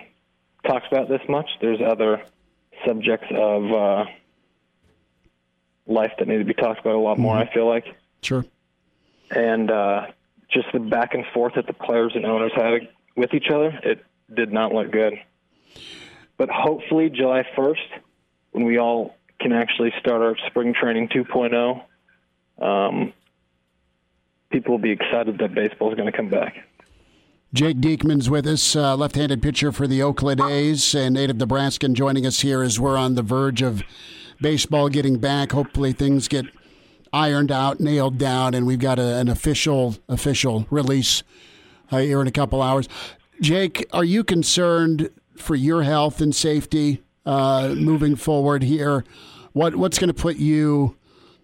[0.66, 1.50] talked about this much.
[1.62, 2.24] There's other
[2.86, 4.06] subjects of uh,
[5.88, 7.36] life that need to be talked about a lot more.
[7.38, 7.86] I feel like,
[8.22, 8.44] Sure.
[9.32, 10.08] and uh,
[10.52, 14.04] just the back and forth that the players and owners had with each other, it
[14.34, 15.14] did not look good.
[16.38, 18.00] But hopefully, July 1st,
[18.52, 21.82] when we all can actually start our spring training 2.0,
[22.60, 23.14] um,
[24.50, 26.56] people will be excited that baseball is going to come back.
[27.54, 32.26] Jake Diekman's with us, uh, left-handed pitcher for the Oakland A's and native Nebraskan, joining
[32.26, 33.82] us here as we're on the verge of
[34.42, 35.54] baseball getting back.
[35.54, 36.46] Hopefully, things get
[37.14, 41.24] ironed out, nailed down, and we've got a, an official official release
[41.92, 42.90] uh, here in a couple hours.
[43.40, 47.02] Jake, are you concerned for your health and safety?
[47.26, 49.04] uh, moving forward here.
[49.54, 50.96] What what's going to put you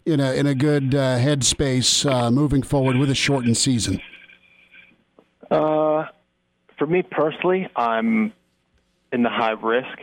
[0.06, 4.02] in a in a good uh, headspace uh, moving forward with a shortened season?
[5.49, 6.06] Uh,
[6.78, 8.34] for me personally, I'm
[9.12, 9.97] in the high risk.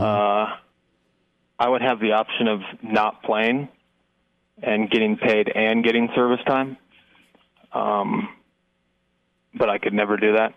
[0.00, 0.46] Uh,
[1.58, 3.68] I would have the option of not playing
[4.62, 6.78] and getting paid and getting service time.
[7.72, 8.28] Um,
[9.54, 10.54] but I could never do that.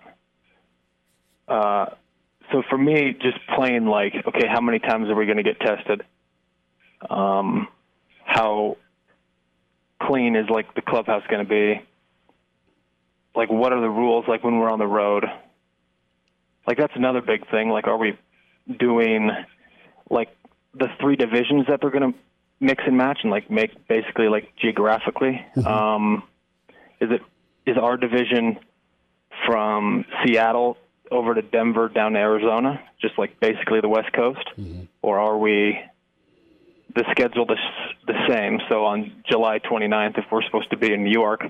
[1.48, 1.86] Uh,
[2.52, 5.60] so for me, just playing like, okay, how many times are we going to get
[5.60, 6.04] tested?
[7.10, 7.68] Um,
[8.26, 8.78] how
[10.02, 11.82] clean is like the clubhouse going to be?
[13.36, 15.26] Like, what are the rules like when we're on the road?
[16.68, 17.70] Like, that's another big thing.
[17.70, 18.18] Like, are we
[18.80, 19.30] doing
[20.10, 20.36] like
[20.74, 22.20] the three divisions that they're going to
[22.60, 25.46] mix and match and like make basically like geographically?
[25.66, 26.24] Um,
[27.00, 27.22] is it
[27.66, 28.58] is our division
[29.46, 30.78] from Seattle
[31.12, 34.46] over to Denver down to Arizona, just like basically the West Coast,
[35.02, 35.78] or are we
[36.96, 37.58] the schedule the,
[38.06, 38.60] the same?
[38.70, 41.44] So on July 29th, if we're supposed to be in New York,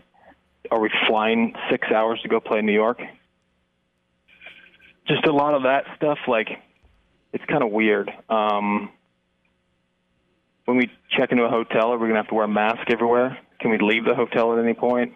[0.71, 3.01] are we flying six hours to go play New York?
[5.07, 6.49] Just a lot of that stuff, like
[7.31, 8.11] it's kind of weird.
[8.29, 8.89] Um,
[10.65, 13.37] when we check into a hotel, are we gonna have to wear a mask everywhere?
[13.59, 15.13] Can we leave the hotel at any point?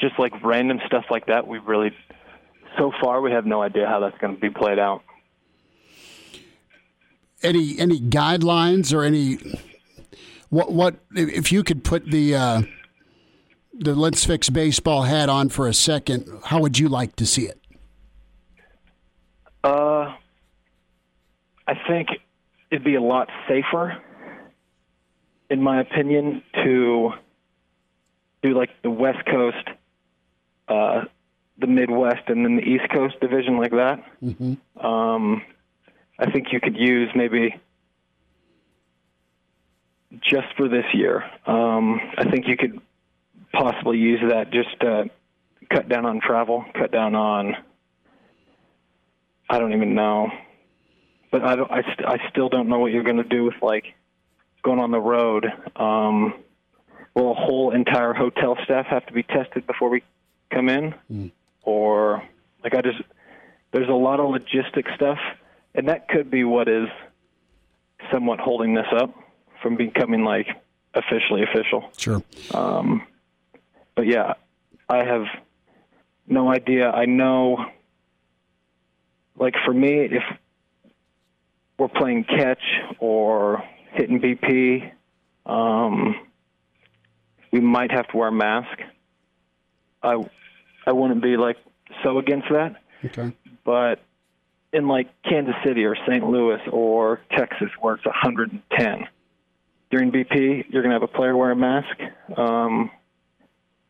[0.00, 1.92] Just like random stuff like that, we really,
[2.78, 5.03] so far, we have no idea how that's going to be played out.
[7.44, 9.38] Any any guidelines or any
[10.48, 12.62] what what if you could put the uh,
[13.72, 16.26] the let's fix baseball hat on for a second?
[16.44, 17.60] How would you like to see it?
[19.62, 20.14] Uh,
[21.66, 22.08] I think
[22.70, 24.02] it'd be a lot safer,
[25.50, 27.12] in my opinion, to
[28.42, 29.68] do like the West Coast,
[30.68, 31.04] uh,
[31.58, 34.04] the Midwest, and then the East Coast division like that.
[34.22, 34.86] Mm-hmm.
[34.86, 35.42] Um,
[36.18, 37.54] I think you could use maybe
[40.20, 41.24] just for this year.
[41.46, 42.80] Um, I think you could
[43.52, 45.10] possibly use that just to
[45.70, 47.56] cut down on travel, cut down on.
[49.48, 50.30] I don't even know,
[51.30, 51.70] but I don't.
[51.70, 53.84] I, st- I still don't know what you're going to do with like
[54.62, 55.46] going on the road.
[55.76, 56.34] Um,
[57.14, 60.02] will a whole entire hotel staff have to be tested before we
[60.50, 60.94] come in,
[61.62, 62.22] or
[62.62, 63.02] like I just
[63.72, 65.18] there's a lot of logistic stuff,
[65.74, 66.88] and that could be what is
[68.12, 69.14] somewhat holding this up
[69.62, 70.46] from becoming like
[70.94, 71.90] officially official.
[71.96, 72.22] Sure.
[72.52, 73.06] Um,
[73.94, 74.34] but yeah,
[74.88, 75.24] I have
[76.26, 76.90] no idea.
[76.90, 77.64] I know,
[79.36, 80.22] like for me, if
[81.78, 82.62] we're playing catch
[82.98, 83.62] or
[83.92, 84.90] hitting BP,
[85.46, 86.14] um,
[87.52, 88.78] we might have to wear a mask.
[90.02, 90.16] I
[90.86, 91.56] I wouldn't be like
[92.02, 93.32] so against that, Okay.
[93.64, 94.00] but
[94.74, 96.24] in like Kansas City or St.
[96.28, 99.08] Louis or Texas where it's 110
[99.90, 101.96] during BP, you're gonna have a player wear a mask.
[102.36, 102.90] Um,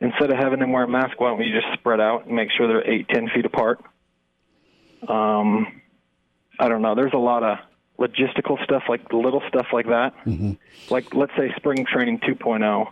[0.01, 2.51] instead of having them wear a mask, why don't we just spread out and make
[2.51, 3.80] sure they're eight, ten feet apart?
[5.09, 5.80] Um,
[6.59, 6.95] I don't know.
[6.95, 7.59] There's a lot of
[7.99, 10.12] logistical stuff, like little stuff like that.
[10.91, 12.87] Like let's say spring training 2.0.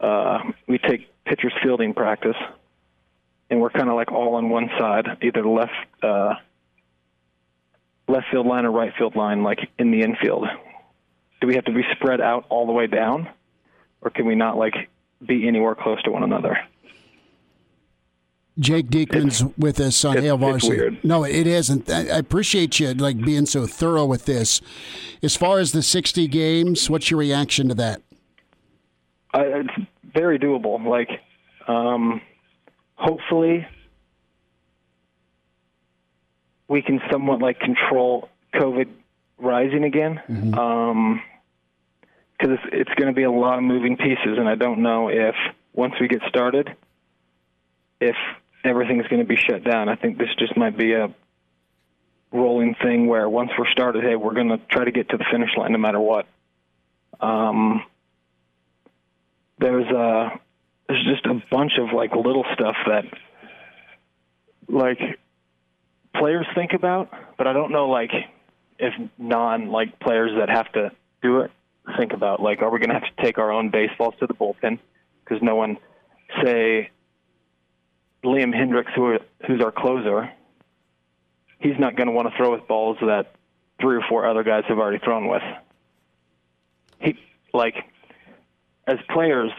[0.00, 2.36] Uh, we take pitchers fielding practice,
[3.50, 5.72] and we're kind of like all on one side, either left
[6.02, 6.34] uh,
[8.12, 10.46] left field line or right field line, like in the infield.
[11.40, 13.28] Do we have to be spread out all the way down,
[14.00, 14.74] or can we not like
[15.26, 16.58] be anywhere close to one another?
[18.58, 21.00] Jake Diekman's with us on it's- Hail it's Varsity.
[21.02, 21.90] No, it isn't.
[21.90, 24.60] I appreciate you like being so thorough with this.
[25.22, 28.02] As far as the 60 games, what's your reaction to that?
[29.32, 30.84] I, it's very doable.
[30.86, 31.08] Like,
[31.66, 32.20] um,
[32.96, 33.66] hopefully,
[36.72, 38.88] we can somewhat like control COVID
[39.36, 40.22] rising again.
[40.58, 41.22] Um,
[42.32, 45.08] because it's, it's going to be a lot of moving pieces, and I don't know
[45.08, 45.34] if
[45.74, 46.74] once we get started,
[48.00, 48.16] if
[48.64, 49.88] everything's going to be shut down.
[49.88, 51.14] I think this just might be a
[52.32, 55.24] rolling thing where once we're started, hey, we're going to try to get to the
[55.30, 56.26] finish line no matter what.
[57.20, 57.84] Um,
[59.58, 60.40] there's a
[60.88, 63.04] there's just a bunch of like little stuff that
[64.68, 64.98] like
[66.14, 68.12] players think about, but I don't know like
[68.78, 70.90] if non like players that have to
[71.22, 71.50] do it
[71.96, 74.34] think about like are we going to have to take our own baseballs to the
[74.34, 74.78] bullpen
[75.24, 75.76] because no one
[76.42, 76.90] say
[78.24, 80.30] Liam Hendriks who who's our closer
[81.58, 83.34] he's not going to want to throw with balls that
[83.80, 85.42] three or four other guys have already thrown with
[87.00, 87.18] he
[87.52, 87.74] like
[88.86, 89.50] as players,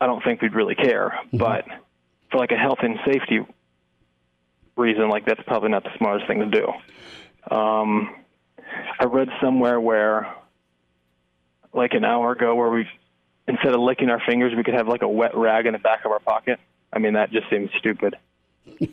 [0.00, 1.18] I don't think we'd really care.
[1.26, 1.38] Mm-hmm.
[1.38, 1.64] But
[2.30, 3.40] for like a health and safety
[4.80, 7.54] reason, like that's probably not the smartest thing to do.
[7.54, 8.16] Um,
[8.98, 10.34] I read somewhere where,
[11.72, 12.86] like an hour ago, where we
[13.46, 16.04] instead of licking our fingers, we could have like a wet rag in the back
[16.04, 16.58] of our pocket.
[16.92, 18.16] I mean, that just seems stupid.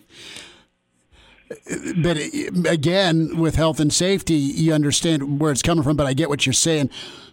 [1.97, 2.17] but
[2.65, 5.95] again, with health and safety, you understand where it's coming from.
[5.95, 6.89] But I get what you're saying,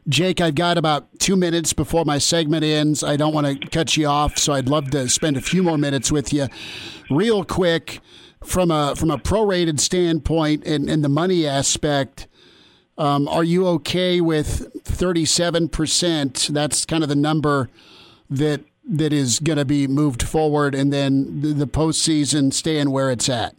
[0.08, 0.40] Jake.
[0.40, 3.02] I've got about two minutes before my segment ends.
[3.02, 5.78] I don't want to cut you off, so I'd love to spend a few more
[5.78, 6.46] minutes with you,
[7.10, 8.00] real quick,
[8.44, 12.28] from a from a prorated standpoint and, and the money aspect.
[12.96, 16.48] Um, are you okay with 37%?
[16.48, 17.68] That's kind of the number
[18.30, 23.10] that that is going to be moved forward, and then the, the postseason staying where
[23.10, 23.56] it's at.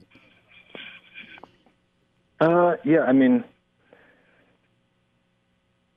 [2.39, 3.43] Uh, yeah, I mean,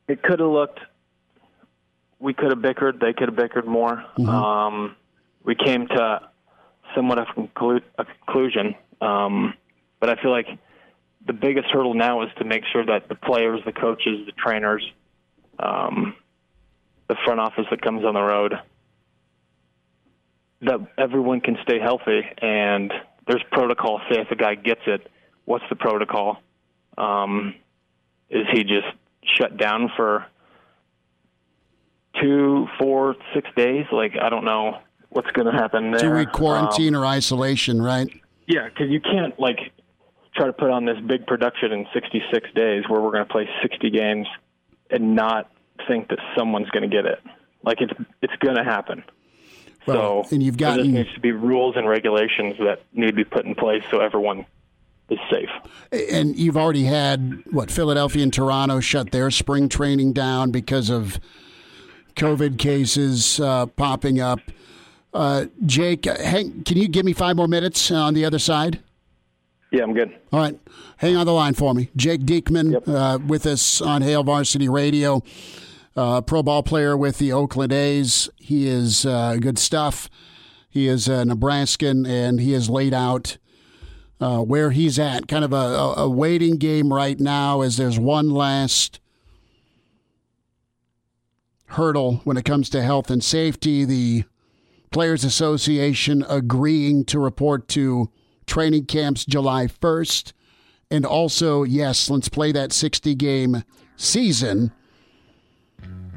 [0.09, 0.81] it could have looked.
[2.19, 3.01] We could have bickered.
[3.01, 4.05] They could have bickered more.
[4.19, 4.29] Mm-hmm.
[4.29, 4.97] Um,
[5.45, 6.29] we came to
[6.95, 9.55] somewhat of a, conclu- a conclusion, um,
[10.01, 10.47] but I feel like
[11.27, 14.83] the biggest hurdle now is to make sure that the players, the coaches, the trainers,
[15.59, 16.15] um,
[17.09, 18.55] the front office that comes on the road,
[20.63, 22.23] that everyone can stay healthy.
[22.41, 22.93] And
[23.27, 24.01] there's protocol.
[24.11, 25.09] Say if a guy gets it,
[25.45, 26.39] what's the protocol?
[26.97, 27.55] Um,
[28.31, 28.87] is he just
[29.37, 30.27] shut down for
[32.21, 33.87] two, four, six days?
[33.93, 34.79] Like I don't know
[35.11, 36.01] what's going to happen there.
[36.01, 38.09] Two week quarantine um, or isolation, right?
[38.47, 39.73] Yeah, because you can't like
[40.35, 43.49] try to put on this big production in 66 days where we're going to play
[43.63, 44.27] 60 games
[44.91, 45.51] and not
[45.87, 47.21] think that someone's going to get it.
[47.63, 49.03] Like it's it's going to happen.
[49.87, 53.13] Well, so and you've got there needs to be rules and regulations that need to
[53.13, 54.47] be put in place so everyone
[55.11, 55.49] is safe.
[56.11, 61.19] And you've already had what Philadelphia and Toronto shut their spring training down because of
[62.17, 64.41] COVID cases uh, popping up.
[65.13, 68.81] Uh, Jake, hang, can you give me five more minutes on the other side?
[69.71, 70.17] Yeah, I'm good.
[70.33, 70.59] All right.
[70.99, 71.91] Hang on the line for me.
[71.95, 72.89] Jake Diekman yep.
[72.89, 75.23] uh, with us on Hail Varsity Radio,
[75.97, 78.31] uh, pro ball player with the Oakland A's.
[78.37, 80.09] He is uh, good stuff.
[80.71, 83.37] He is a Nebraskan, and he has laid out
[84.21, 85.29] uh, where he's at.
[85.29, 89.01] Kind of a, a waiting game right now as there's one last
[91.73, 93.85] hurdle when it comes to health and safety.
[93.85, 94.25] The
[94.91, 98.11] Players Association agreeing to report to
[98.47, 100.33] training camps July 1st.
[100.91, 103.65] And also, yes, let's play that 60 game
[103.97, 104.73] season.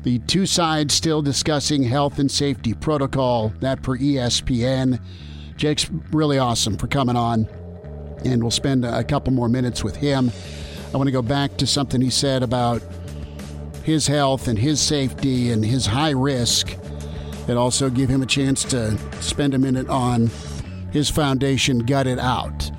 [0.04, 5.00] The two sides still discussing health and safety protocol, that per ESPN.
[5.58, 7.48] Jake's really awesome for coming on,
[8.26, 10.32] and we'll spend a couple more minutes with him.
[10.92, 12.82] I want to go back to something he said about
[13.84, 16.76] his health and his safety and his high risk,
[17.52, 20.32] and also give him a chance to spend a minute on
[20.94, 22.72] his foundation Gut It out.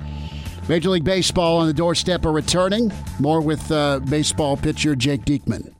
[0.67, 2.91] Major League Baseball on the doorstep are returning.
[3.19, 5.71] More with uh, baseball pitcher Jake Diekman.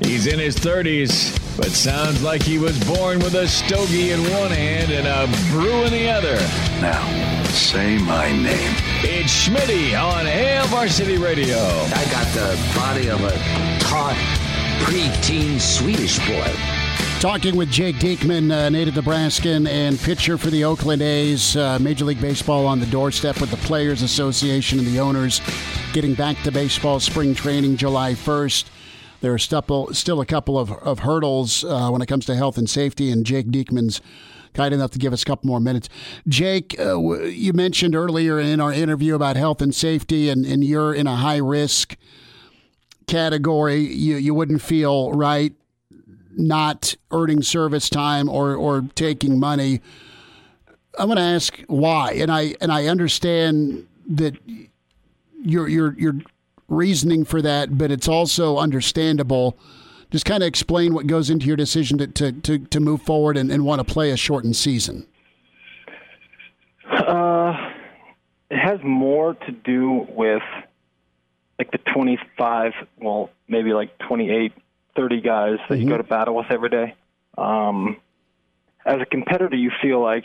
[0.00, 4.50] He's in his 30s, but sounds like he was born with a stogie in one
[4.50, 6.34] hand and a brew in the other.
[6.82, 8.74] Now, say my name.
[9.00, 11.56] It's Schmitty on Hail Varsity Radio.
[11.56, 13.32] I got the body of a
[13.80, 14.16] taut,
[14.84, 16.77] preteen Swedish boy.
[17.20, 21.56] Talking with Jake Diekman, uh, native Nebraskan and pitcher for the Oakland A's.
[21.56, 25.40] Uh, Major League Baseball on the doorstep with the Players Association and the owners
[25.92, 28.66] getting back to baseball spring training July 1st.
[29.20, 32.56] There are still, still a couple of, of hurdles uh, when it comes to health
[32.56, 34.00] and safety, and Jake Diekman's
[34.54, 35.88] kind enough to give us a couple more minutes.
[36.28, 40.94] Jake, uh, you mentioned earlier in our interview about health and safety, and, and you're
[40.94, 41.96] in a high risk
[43.08, 43.80] category.
[43.80, 45.52] You, you wouldn't feel right
[46.38, 49.80] not earning service time or, or taking money.
[50.98, 54.34] I'm going to ask why, and I and I understand that
[55.42, 56.14] your your your
[56.68, 59.58] reasoning for that, but it's also understandable.
[60.10, 63.36] Just kind of explain what goes into your decision to to, to, to move forward
[63.36, 65.06] and, and want to play a shortened season.
[66.90, 67.72] Uh,
[68.50, 70.42] it has more to do with
[71.58, 74.52] like the 25, well, maybe like 28
[74.98, 75.82] 30 guys that mm-hmm.
[75.82, 76.94] you go to battle with every day.
[77.36, 77.98] Um,
[78.84, 80.24] as a competitor, you feel like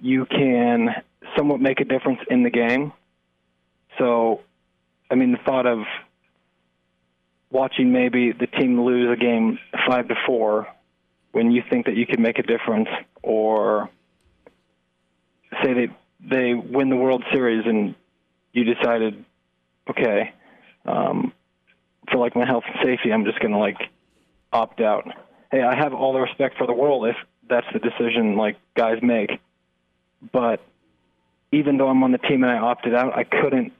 [0.00, 0.88] you can
[1.36, 2.92] somewhat make a difference in the game.
[3.98, 4.40] So,
[5.10, 5.80] I mean, the thought of
[7.50, 10.66] watching maybe the team lose a game five to four
[11.30, 12.88] when you think that you can make a difference,
[13.22, 13.88] or
[15.62, 15.88] say they
[16.20, 17.94] they win the World Series and
[18.52, 19.24] you decided,
[19.88, 20.32] okay,
[20.84, 21.32] um,
[22.10, 23.78] for like my health and safety, I'm just going to like
[24.52, 25.06] opt out.
[25.50, 27.16] Hey, I have all the respect for the world if
[27.48, 29.30] that's the decision like guys make.
[30.32, 30.60] But
[31.50, 33.72] even though I'm on the team and I opted out, I couldn't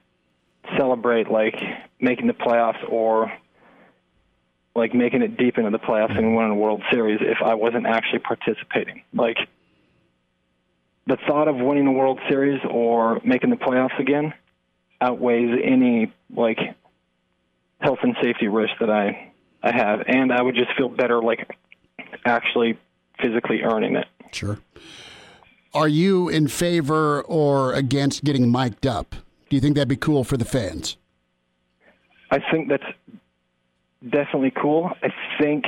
[0.77, 1.55] celebrate like
[1.99, 3.31] making the playoffs or
[4.75, 7.85] like making it deep into the playoffs and winning a World Series if I wasn't
[7.85, 9.03] actually participating.
[9.13, 9.37] Like
[11.05, 14.33] the thought of winning the World Series or making the playoffs again
[15.01, 16.59] outweighs any like
[17.83, 19.31] health and safety risk that I
[19.61, 21.55] I have, and I would just feel better like
[22.25, 22.77] actually
[23.21, 24.07] physically earning it.
[24.31, 24.59] Sure.
[25.73, 29.15] Are you in favor or against getting mic'd up?
[29.49, 30.97] Do you think that'd be cool for the fans?
[32.29, 32.83] I think that's
[34.03, 34.91] definitely cool.
[35.01, 35.65] I think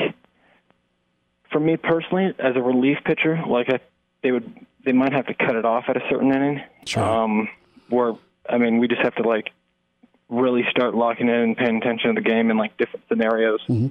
[1.52, 3.80] for me personally, as a relief pitcher, like I,
[4.24, 6.62] they would, they might have to cut it off at a certain inning.
[6.86, 7.04] Sure.
[7.04, 7.50] Um,
[7.90, 8.14] where
[8.50, 9.52] I mean, we just have to like
[10.30, 13.88] really start locking in and paying attention to the game in like different scenarios, mm-hmm.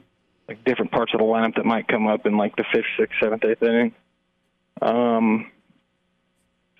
[0.48, 3.16] like different parts of the lineup that might come up in like the fifth, sixth,
[3.22, 3.94] seventh, eighth inning.
[4.82, 5.50] Um,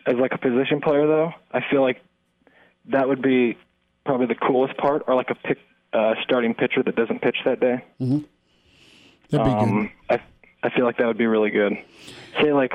[0.06, 2.02] as like a position player, though, I feel like
[2.86, 3.56] that would be
[4.04, 5.58] probably the coolest part, or like a pick,
[5.92, 7.84] uh, starting pitcher that doesn't pitch that day.
[8.00, 8.18] Mm-hmm.
[9.30, 10.20] That'd be um, I
[10.62, 11.72] I feel like that would be really good.
[12.40, 12.72] Say like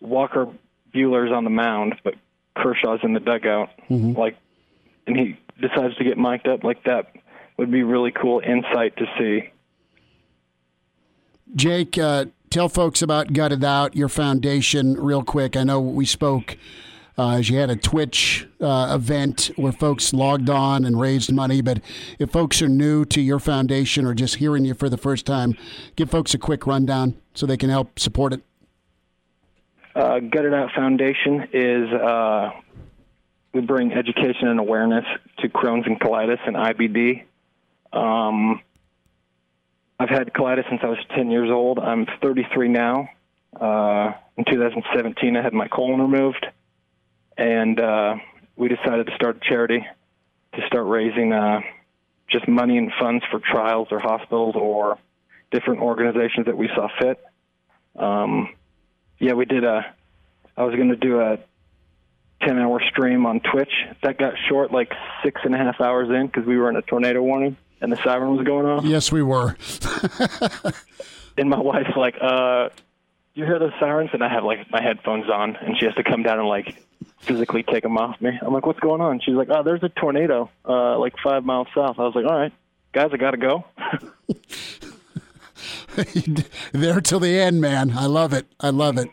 [0.00, 0.48] Walker
[0.94, 2.14] Buehler's on the mound, but
[2.56, 4.18] Kershaw's in the dugout, mm-hmm.
[4.18, 4.36] like,
[5.06, 7.12] and he decides to get mic'd up like that
[7.56, 9.50] would be really cool insight to see.
[11.54, 15.56] Jake, uh, tell folks about Gut It Out, your foundation, real quick.
[15.56, 16.56] I know we spoke
[17.18, 21.60] uh, as you had a Twitch uh, event where folks logged on and raised money,
[21.60, 21.80] but
[22.18, 25.54] if folks are new to your foundation or just hearing you for the first time,
[25.94, 28.42] give folks a quick rundown so they can help support it.
[29.94, 32.50] Uh, Gut It Out Foundation is uh,
[33.52, 35.04] we bring education and awareness
[35.38, 37.24] to Crohn's and colitis and IBD.
[37.92, 38.62] Um,
[39.98, 41.78] I've had colitis since I was 10 years old.
[41.78, 43.08] I'm 33 now.
[43.58, 46.46] Uh, in 2017, I had my colon removed,
[47.36, 48.14] and uh,
[48.56, 49.86] we decided to start a charity
[50.54, 51.60] to start raising uh,
[52.28, 54.98] just money and funds for trials or hospitals or
[55.50, 57.22] different organizations that we saw fit.
[57.96, 58.54] Um,
[59.18, 59.94] yeah, we did a.
[60.56, 61.38] I was going to do a
[62.46, 63.72] 10 hour stream on Twitch.
[64.02, 64.92] That got short like
[65.22, 67.96] six and a half hours in because we were in a tornado warning and the
[68.02, 68.84] siren was going off.
[68.84, 69.56] Yes, we were.
[71.36, 72.68] and my wife's like, uh,
[73.34, 74.10] you hear those sirens?
[74.12, 76.82] And I have like my headphones on and she has to come down and like
[77.20, 78.38] physically take them off me.
[78.40, 79.20] I'm like, what's going on?
[79.20, 81.98] She's like, oh, there's a tornado uh, like five miles south.
[81.98, 82.52] I was like, all right,
[82.92, 83.64] guys, I got to go.
[86.72, 87.92] there till the end, man.
[87.96, 88.46] I love it.
[88.60, 89.08] I love it.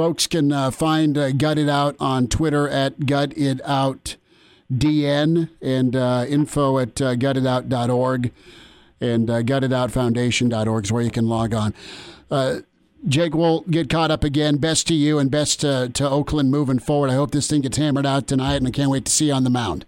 [0.00, 4.16] Folks can uh, find uh, Gut It Out on Twitter at Gut It Out
[4.72, 8.32] DN and uh, info at uh, gutitout.org
[8.98, 11.74] and uh, gutitoutfoundation.org is where you can log on.
[12.30, 12.60] Uh,
[13.06, 14.56] Jake, we'll get caught up again.
[14.56, 17.10] Best to you and best to, to Oakland moving forward.
[17.10, 19.34] I hope this thing gets hammered out tonight, and I can't wait to see you
[19.34, 19.84] on the mound.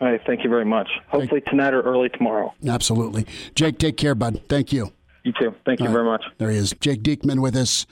[0.00, 0.20] All right.
[0.24, 0.88] Thank you very much.
[1.08, 2.54] Hopefully tonight or early tomorrow.
[2.64, 3.26] Absolutely.
[3.56, 4.42] Jake, take care, bud.
[4.48, 4.92] Thank you.
[5.26, 5.56] You too.
[5.64, 6.24] Thank you All very much.
[6.38, 6.72] There he is.
[6.78, 7.84] Jake Diekman with us,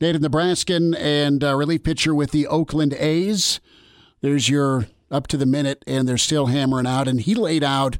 [0.00, 3.60] native Nebraskan and uh, relief pitcher with the Oakland A's.
[4.22, 7.06] There's your up to the minute, and they're still hammering out.
[7.06, 7.98] And he laid out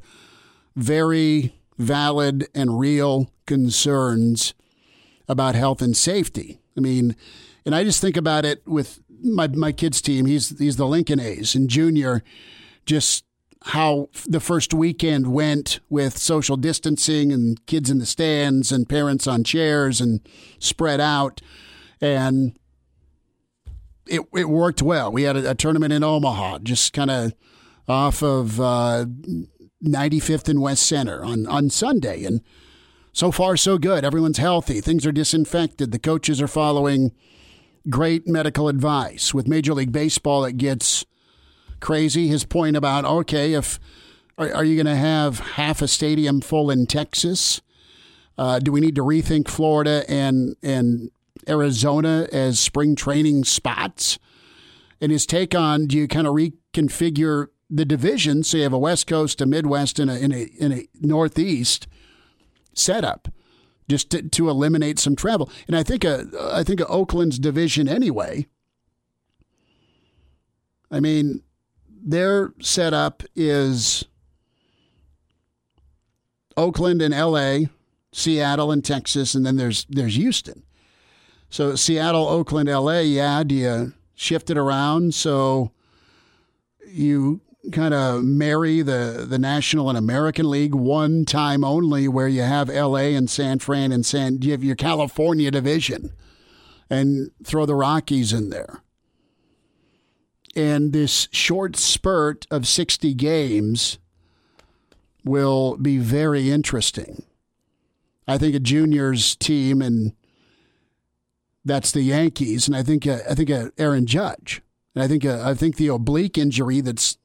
[0.75, 4.55] very valid and real concerns
[5.29, 6.59] about health and safety.
[6.75, 7.15] I mean,
[7.67, 10.25] and I just think about it with my my kid's team.
[10.25, 12.23] He's he's the Lincoln A's and junior,
[12.87, 13.25] just
[13.65, 19.27] how the first weekend went with social distancing and kids in the stands and parents
[19.27, 20.19] on chairs and
[20.59, 21.41] spread out,
[21.99, 22.57] and
[24.07, 25.11] it it worked well.
[25.11, 27.33] We had a, a tournament in Omaha, just kind of
[27.87, 29.05] off of uh,
[29.83, 32.41] 95th and West Center on on Sunday, and
[33.13, 34.03] so far so good.
[34.03, 34.81] Everyone's healthy.
[34.81, 35.91] Things are disinfected.
[35.91, 37.11] The coaches are following
[37.89, 39.33] great medical advice.
[39.33, 41.05] With Major League Baseball, it gets
[41.81, 42.27] crazy.
[42.27, 43.79] His point about okay, if
[44.37, 47.61] are, are you going to have half a stadium full in Texas?
[48.37, 51.11] Uh, do we need to rethink Florida and and
[51.47, 54.17] Arizona as spring training spots?
[55.01, 58.79] And his take on do you kind of reconfigure the division so you have a
[58.79, 61.87] West Coast, a Midwest, and a in a, in a Northeast
[62.73, 63.27] setup?
[63.89, 67.89] Just to, to eliminate some travel, and I think a, I think a Oakland's division
[67.89, 68.47] anyway.
[70.89, 71.41] I mean,
[72.03, 74.05] their setup is
[76.57, 77.69] Oakland and LA,
[78.11, 80.63] Seattle and Texas, and then there's there's Houston.
[81.49, 85.71] So Seattle, Oakland, LA, yeah, do you shift it around so
[86.87, 87.41] you
[87.71, 92.69] kind of marry the the National and American League one time only where you have
[92.69, 96.11] LA and San Fran and San you have your California division
[96.89, 98.81] and throw the Rockies in there.
[100.55, 103.99] And this short spurt of 60 games
[105.23, 107.23] will be very interesting.
[108.27, 110.13] I think a juniors team, and
[111.65, 114.61] that's the Yankees, and I think uh, I think uh, Aaron Judge,
[114.95, 117.17] and I think uh, I think the oblique injury that's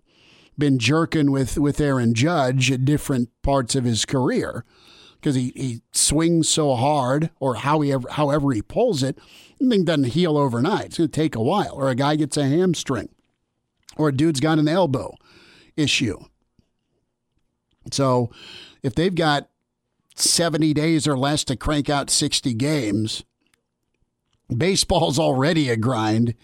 [0.58, 4.64] been jerking with with Aaron Judge at different parts of his career
[5.26, 9.18] because he, he swings so hard, or how he ever, however he pulls it,
[9.58, 10.86] the thing doesn't heal overnight.
[10.86, 13.08] It's going to take a while, or a guy gets a hamstring,
[13.96, 15.14] or a dude's got an elbow
[15.76, 16.18] issue.
[17.92, 18.30] So
[18.82, 19.48] if they've got
[20.14, 23.24] 70 days or less to crank out 60 games,
[24.54, 26.34] baseball's already a grind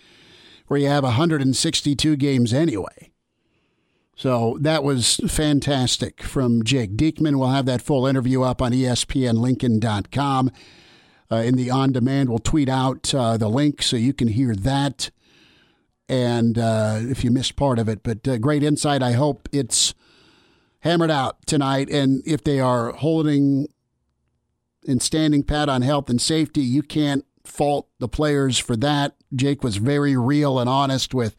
[0.66, 3.10] where you have 162 games anyway.
[4.16, 7.38] So that was fantastic from Jake Diekman.
[7.38, 10.50] We'll have that full interview up on ESPNLincoln.com.
[11.30, 14.54] Uh, in the on demand, we'll tweet out uh, the link so you can hear
[14.54, 15.10] that.
[16.12, 19.02] And uh, if you missed part of it, but uh, great insight.
[19.02, 19.94] I hope it's
[20.80, 21.88] hammered out tonight.
[21.88, 23.66] And if they are holding
[24.86, 29.14] and standing pat on health and safety, you can't fault the players for that.
[29.34, 31.34] Jake was very real and honest with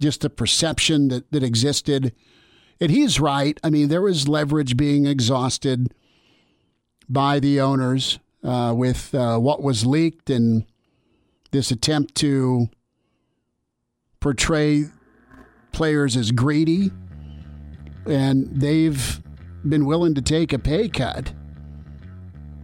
[0.00, 2.12] just the perception that, that existed.
[2.80, 3.56] And he's right.
[3.62, 5.94] I mean, there was leverage being exhausted
[7.08, 10.64] by the owners uh, with uh, what was leaked and
[11.52, 12.68] this attempt to
[14.22, 14.86] portray
[15.72, 16.90] players as greedy.
[18.06, 19.20] And they've
[19.68, 21.34] been willing to take a pay cut.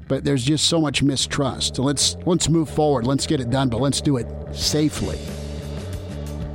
[0.08, 1.78] But there's just so much mistrust.
[1.78, 3.06] Let's let's move forward.
[3.06, 5.18] Let's get it done, but let's do it safely.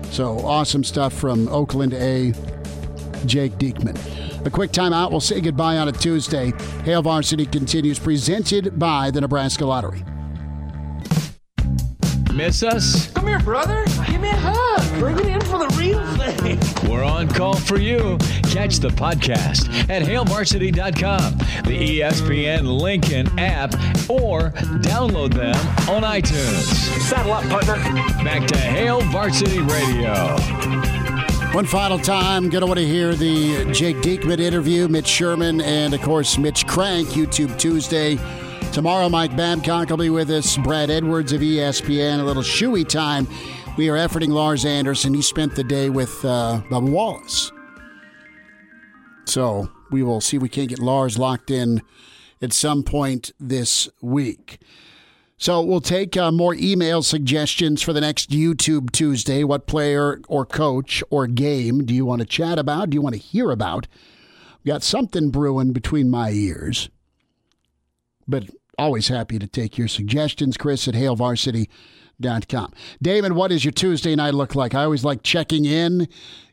[0.09, 2.33] So awesome stuff from Oakland A.
[3.25, 4.45] Jake Diekman.
[4.45, 5.11] A quick timeout.
[5.11, 6.51] We'll say goodbye on a Tuesday.
[6.83, 10.03] Hail Varsity continues, presented by the Nebraska Lottery.
[12.33, 13.11] Miss us?
[13.11, 13.85] Come here, brother.
[14.07, 14.99] Give me a hug.
[14.99, 16.89] Bring it in for the real thing.
[16.89, 18.17] We're on call for you.
[18.49, 23.73] Catch the podcast at hailvarsity.com, the ESPN Lincoln app,
[24.09, 24.49] or
[24.81, 25.55] download them
[25.87, 26.63] on iTunes.
[27.01, 27.75] Saddle up, partner.
[28.23, 30.35] Back to Hail Varsity Radio.
[31.53, 36.01] One final time, gonna want to hear the Jake Diekman interview, Mitch Sherman, and of
[36.01, 38.17] course Mitch Krenk, YouTube Tuesday.
[38.73, 40.57] Tomorrow, Mike Babcock will be with us.
[40.57, 42.19] Brad Edwards of ESPN.
[42.19, 43.27] A little shoey time.
[43.77, 45.13] We are efforting Lars Anderson.
[45.13, 47.51] He spent the day with uh, Bubba Wallace.
[49.25, 51.83] So we will see if we can't get Lars locked in
[52.41, 54.59] at some point this week.
[55.37, 59.43] So we'll take uh, more email suggestions for the next YouTube Tuesday.
[59.43, 62.89] What player or coach or game do you want to chat about?
[62.89, 63.85] Do you want to hear about?
[64.65, 66.89] Got something brewing between my ears.
[68.27, 68.45] But
[68.77, 70.57] always happy to take your suggestions.
[70.57, 72.73] Chris at hailvarsity.com.
[73.01, 74.73] Damon, what does your Tuesday night look like?
[74.73, 76.07] I always like checking in.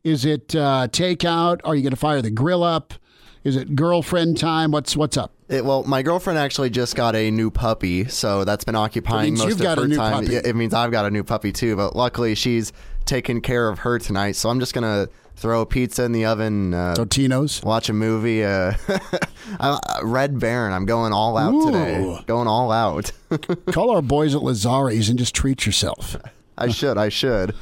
[0.05, 1.61] Is it uh, takeout?
[1.65, 2.95] Are you going to fire the grill up?
[3.43, 4.71] Is it girlfriend time?
[4.71, 5.33] What's what's up?
[5.49, 9.53] It, well, my girlfriend actually just got a new puppy, so that's been occupying most
[9.53, 10.25] of got a her new time.
[10.25, 10.37] puppy.
[10.37, 12.73] It means I've got a new puppy too, but luckily she's
[13.07, 16.75] taking care of her tonight, so I'm just gonna throw a pizza in the oven,
[16.75, 17.63] uh, Totino's.
[17.63, 18.45] watch a movie.
[18.45, 18.75] Uh,
[19.61, 20.73] I- Red Baron.
[20.73, 21.67] I'm going all out Ooh.
[21.67, 22.19] today.
[22.27, 23.13] Going all out.
[23.73, 26.17] Call our boys at Lazari's and just treat yourself.
[26.59, 26.99] I should.
[26.99, 27.55] I should.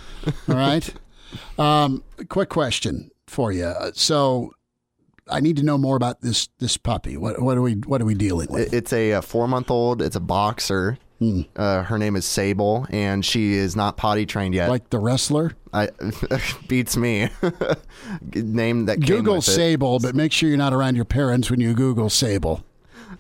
[0.49, 0.89] All right.
[1.59, 3.73] Um, quick question for you.
[3.95, 4.53] So,
[5.31, 7.17] I need to know more about this this puppy.
[7.17, 8.73] What what are we what are we dealing with?
[8.73, 10.01] It's a, uh four month old.
[10.01, 10.99] It's a boxer.
[11.19, 11.43] Hmm.
[11.57, 14.69] Uh, her name is Sable, and she is not potty trained yet.
[14.69, 15.53] like the wrestler?
[15.73, 15.89] I
[16.69, 17.29] beats me.
[18.35, 19.51] Name that Google with it.
[19.51, 22.65] Sable, but make sure you're not around your parents when you Google Sable.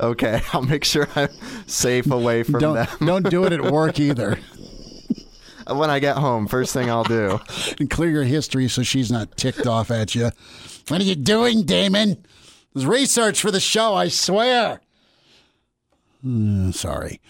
[0.01, 1.29] Okay, I'll make sure I'm
[1.67, 4.39] safe away from Don't them don't do it at work either.
[5.67, 6.47] when I get home.
[6.47, 7.41] First thing I'll do.
[7.81, 10.31] And clear your history so she's not ticked off at you.
[10.87, 12.25] What are you doing, Damon?
[12.75, 14.81] There's research for the show, I swear.
[16.23, 17.21] Hmm, sorry.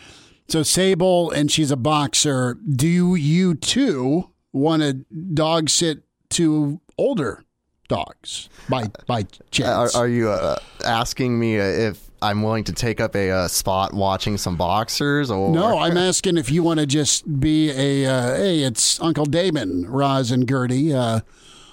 [0.49, 2.55] So Sable and she's a boxer.
[2.55, 4.95] Do you too want to
[5.35, 7.45] dog sit to older
[7.89, 9.95] dogs by by Are, chance?
[9.95, 13.93] are you uh, asking me uh, if I'm willing to take up a uh, spot
[13.93, 15.31] watching some boxers?
[15.31, 19.27] Or No, I'm asking if you want to just be a uh, hey, it's Uncle
[19.27, 20.95] Damon, Roz and Gertie.
[20.95, 21.21] Uh,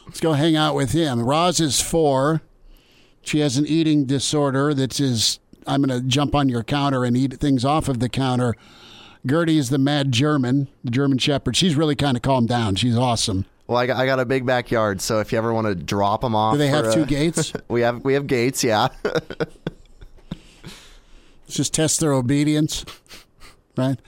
[0.06, 1.22] let's go hang out with him.
[1.22, 2.42] Roz is four.
[3.22, 5.40] She has an eating disorder that is.
[5.68, 8.56] I'm going to jump on your counter and eat things off of the counter.
[9.26, 11.56] Gertie is the mad German, the German Shepherd.
[11.56, 12.76] She's really kind of calmed down.
[12.76, 13.46] She's awesome.
[13.68, 16.22] Well, I got, I got a big backyard, so if you ever want to drop
[16.22, 17.52] them off, Do they have two uh, gates?
[17.68, 18.64] we have we have gates.
[18.64, 18.90] Yeah.
[19.04, 19.56] Let's
[21.48, 22.86] just test their obedience,
[23.76, 24.00] right?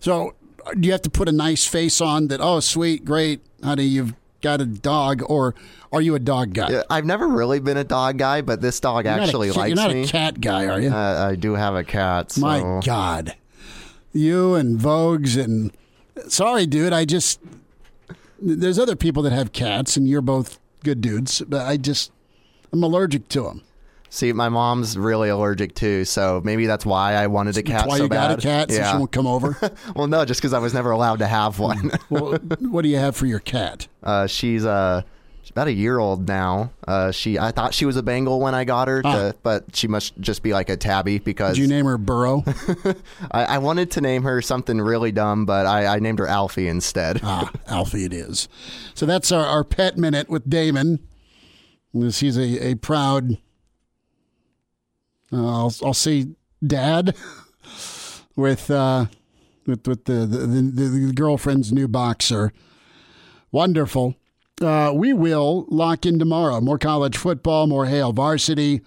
[0.00, 0.34] So,
[0.78, 2.40] do you have to put a nice face on that?
[2.42, 5.54] Oh, sweet, great, honey, you've got a dog, or
[5.92, 6.82] are you a dog guy?
[6.90, 9.68] I've never really been a dog guy, but this dog You're not a actually likes
[9.68, 10.02] You're not me.
[10.02, 10.90] a cat guy, are you?
[10.90, 12.32] Uh, I do have a cat.
[12.32, 12.40] So.
[12.40, 13.36] My God,
[14.12, 15.72] you and Vogues and
[16.28, 16.92] sorry, dude.
[16.92, 17.40] I just
[18.40, 22.10] there's other people that have cats, and you're both good dudes, but I just
[22.72, 23.62] I'm allergic to them.
[24.12, 27.88] See, my mom's really allergic too, so maybe that's why I wanted a cat That's
[27.88, 28.28] why so you bad.
[28.28, 29.56] got a cat, so she won't come over.
[29.94, 31.92] well, no, just because I was never allowed to have one.
[32.10, 33.86] well, what do you have for your cat?
[34.02, 35.02] uh, she's uh,
[35.50, 36.72] about a year old now.
[36.86, 39.86] Uh, she I thought she was a Bengal when I got her, to, but she
[39.88, 42.44] must just be like a tabby because Did you name her Burrow?
[43.30, 46.68] I, I wanted to name her something really dumb, but I, I named her Alfie
[46.68, 47.20] instead.
[47.22, 48.48] ah, Alfie, it is.
[48.94, 51.00] So that's our, our pet minute with Damon.
[51.92, 53.38] He's a, a proud.
[55.32, 56.26] Uh, I'll I'll say
[56.66, 57.16] dad
[58.36, 59.06] with uh,
[59.66, 62.52] with with the the, the the girlfriend's new boxer.
[63.52, 64.14] Wonderful.
[64.60, 66.60] Uh, we will lock in tomorrow.
[66.60, 68.82] More college football, more Hail varsity.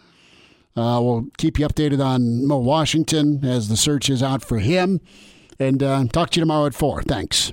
[0.75, 5.01] Uh, we'll keep you updated on Mo Washington as the search is out for him.
[5.59, 7.03] And uh, talk to you tomorrow at 4.
[7.03, 7.51] Thanks.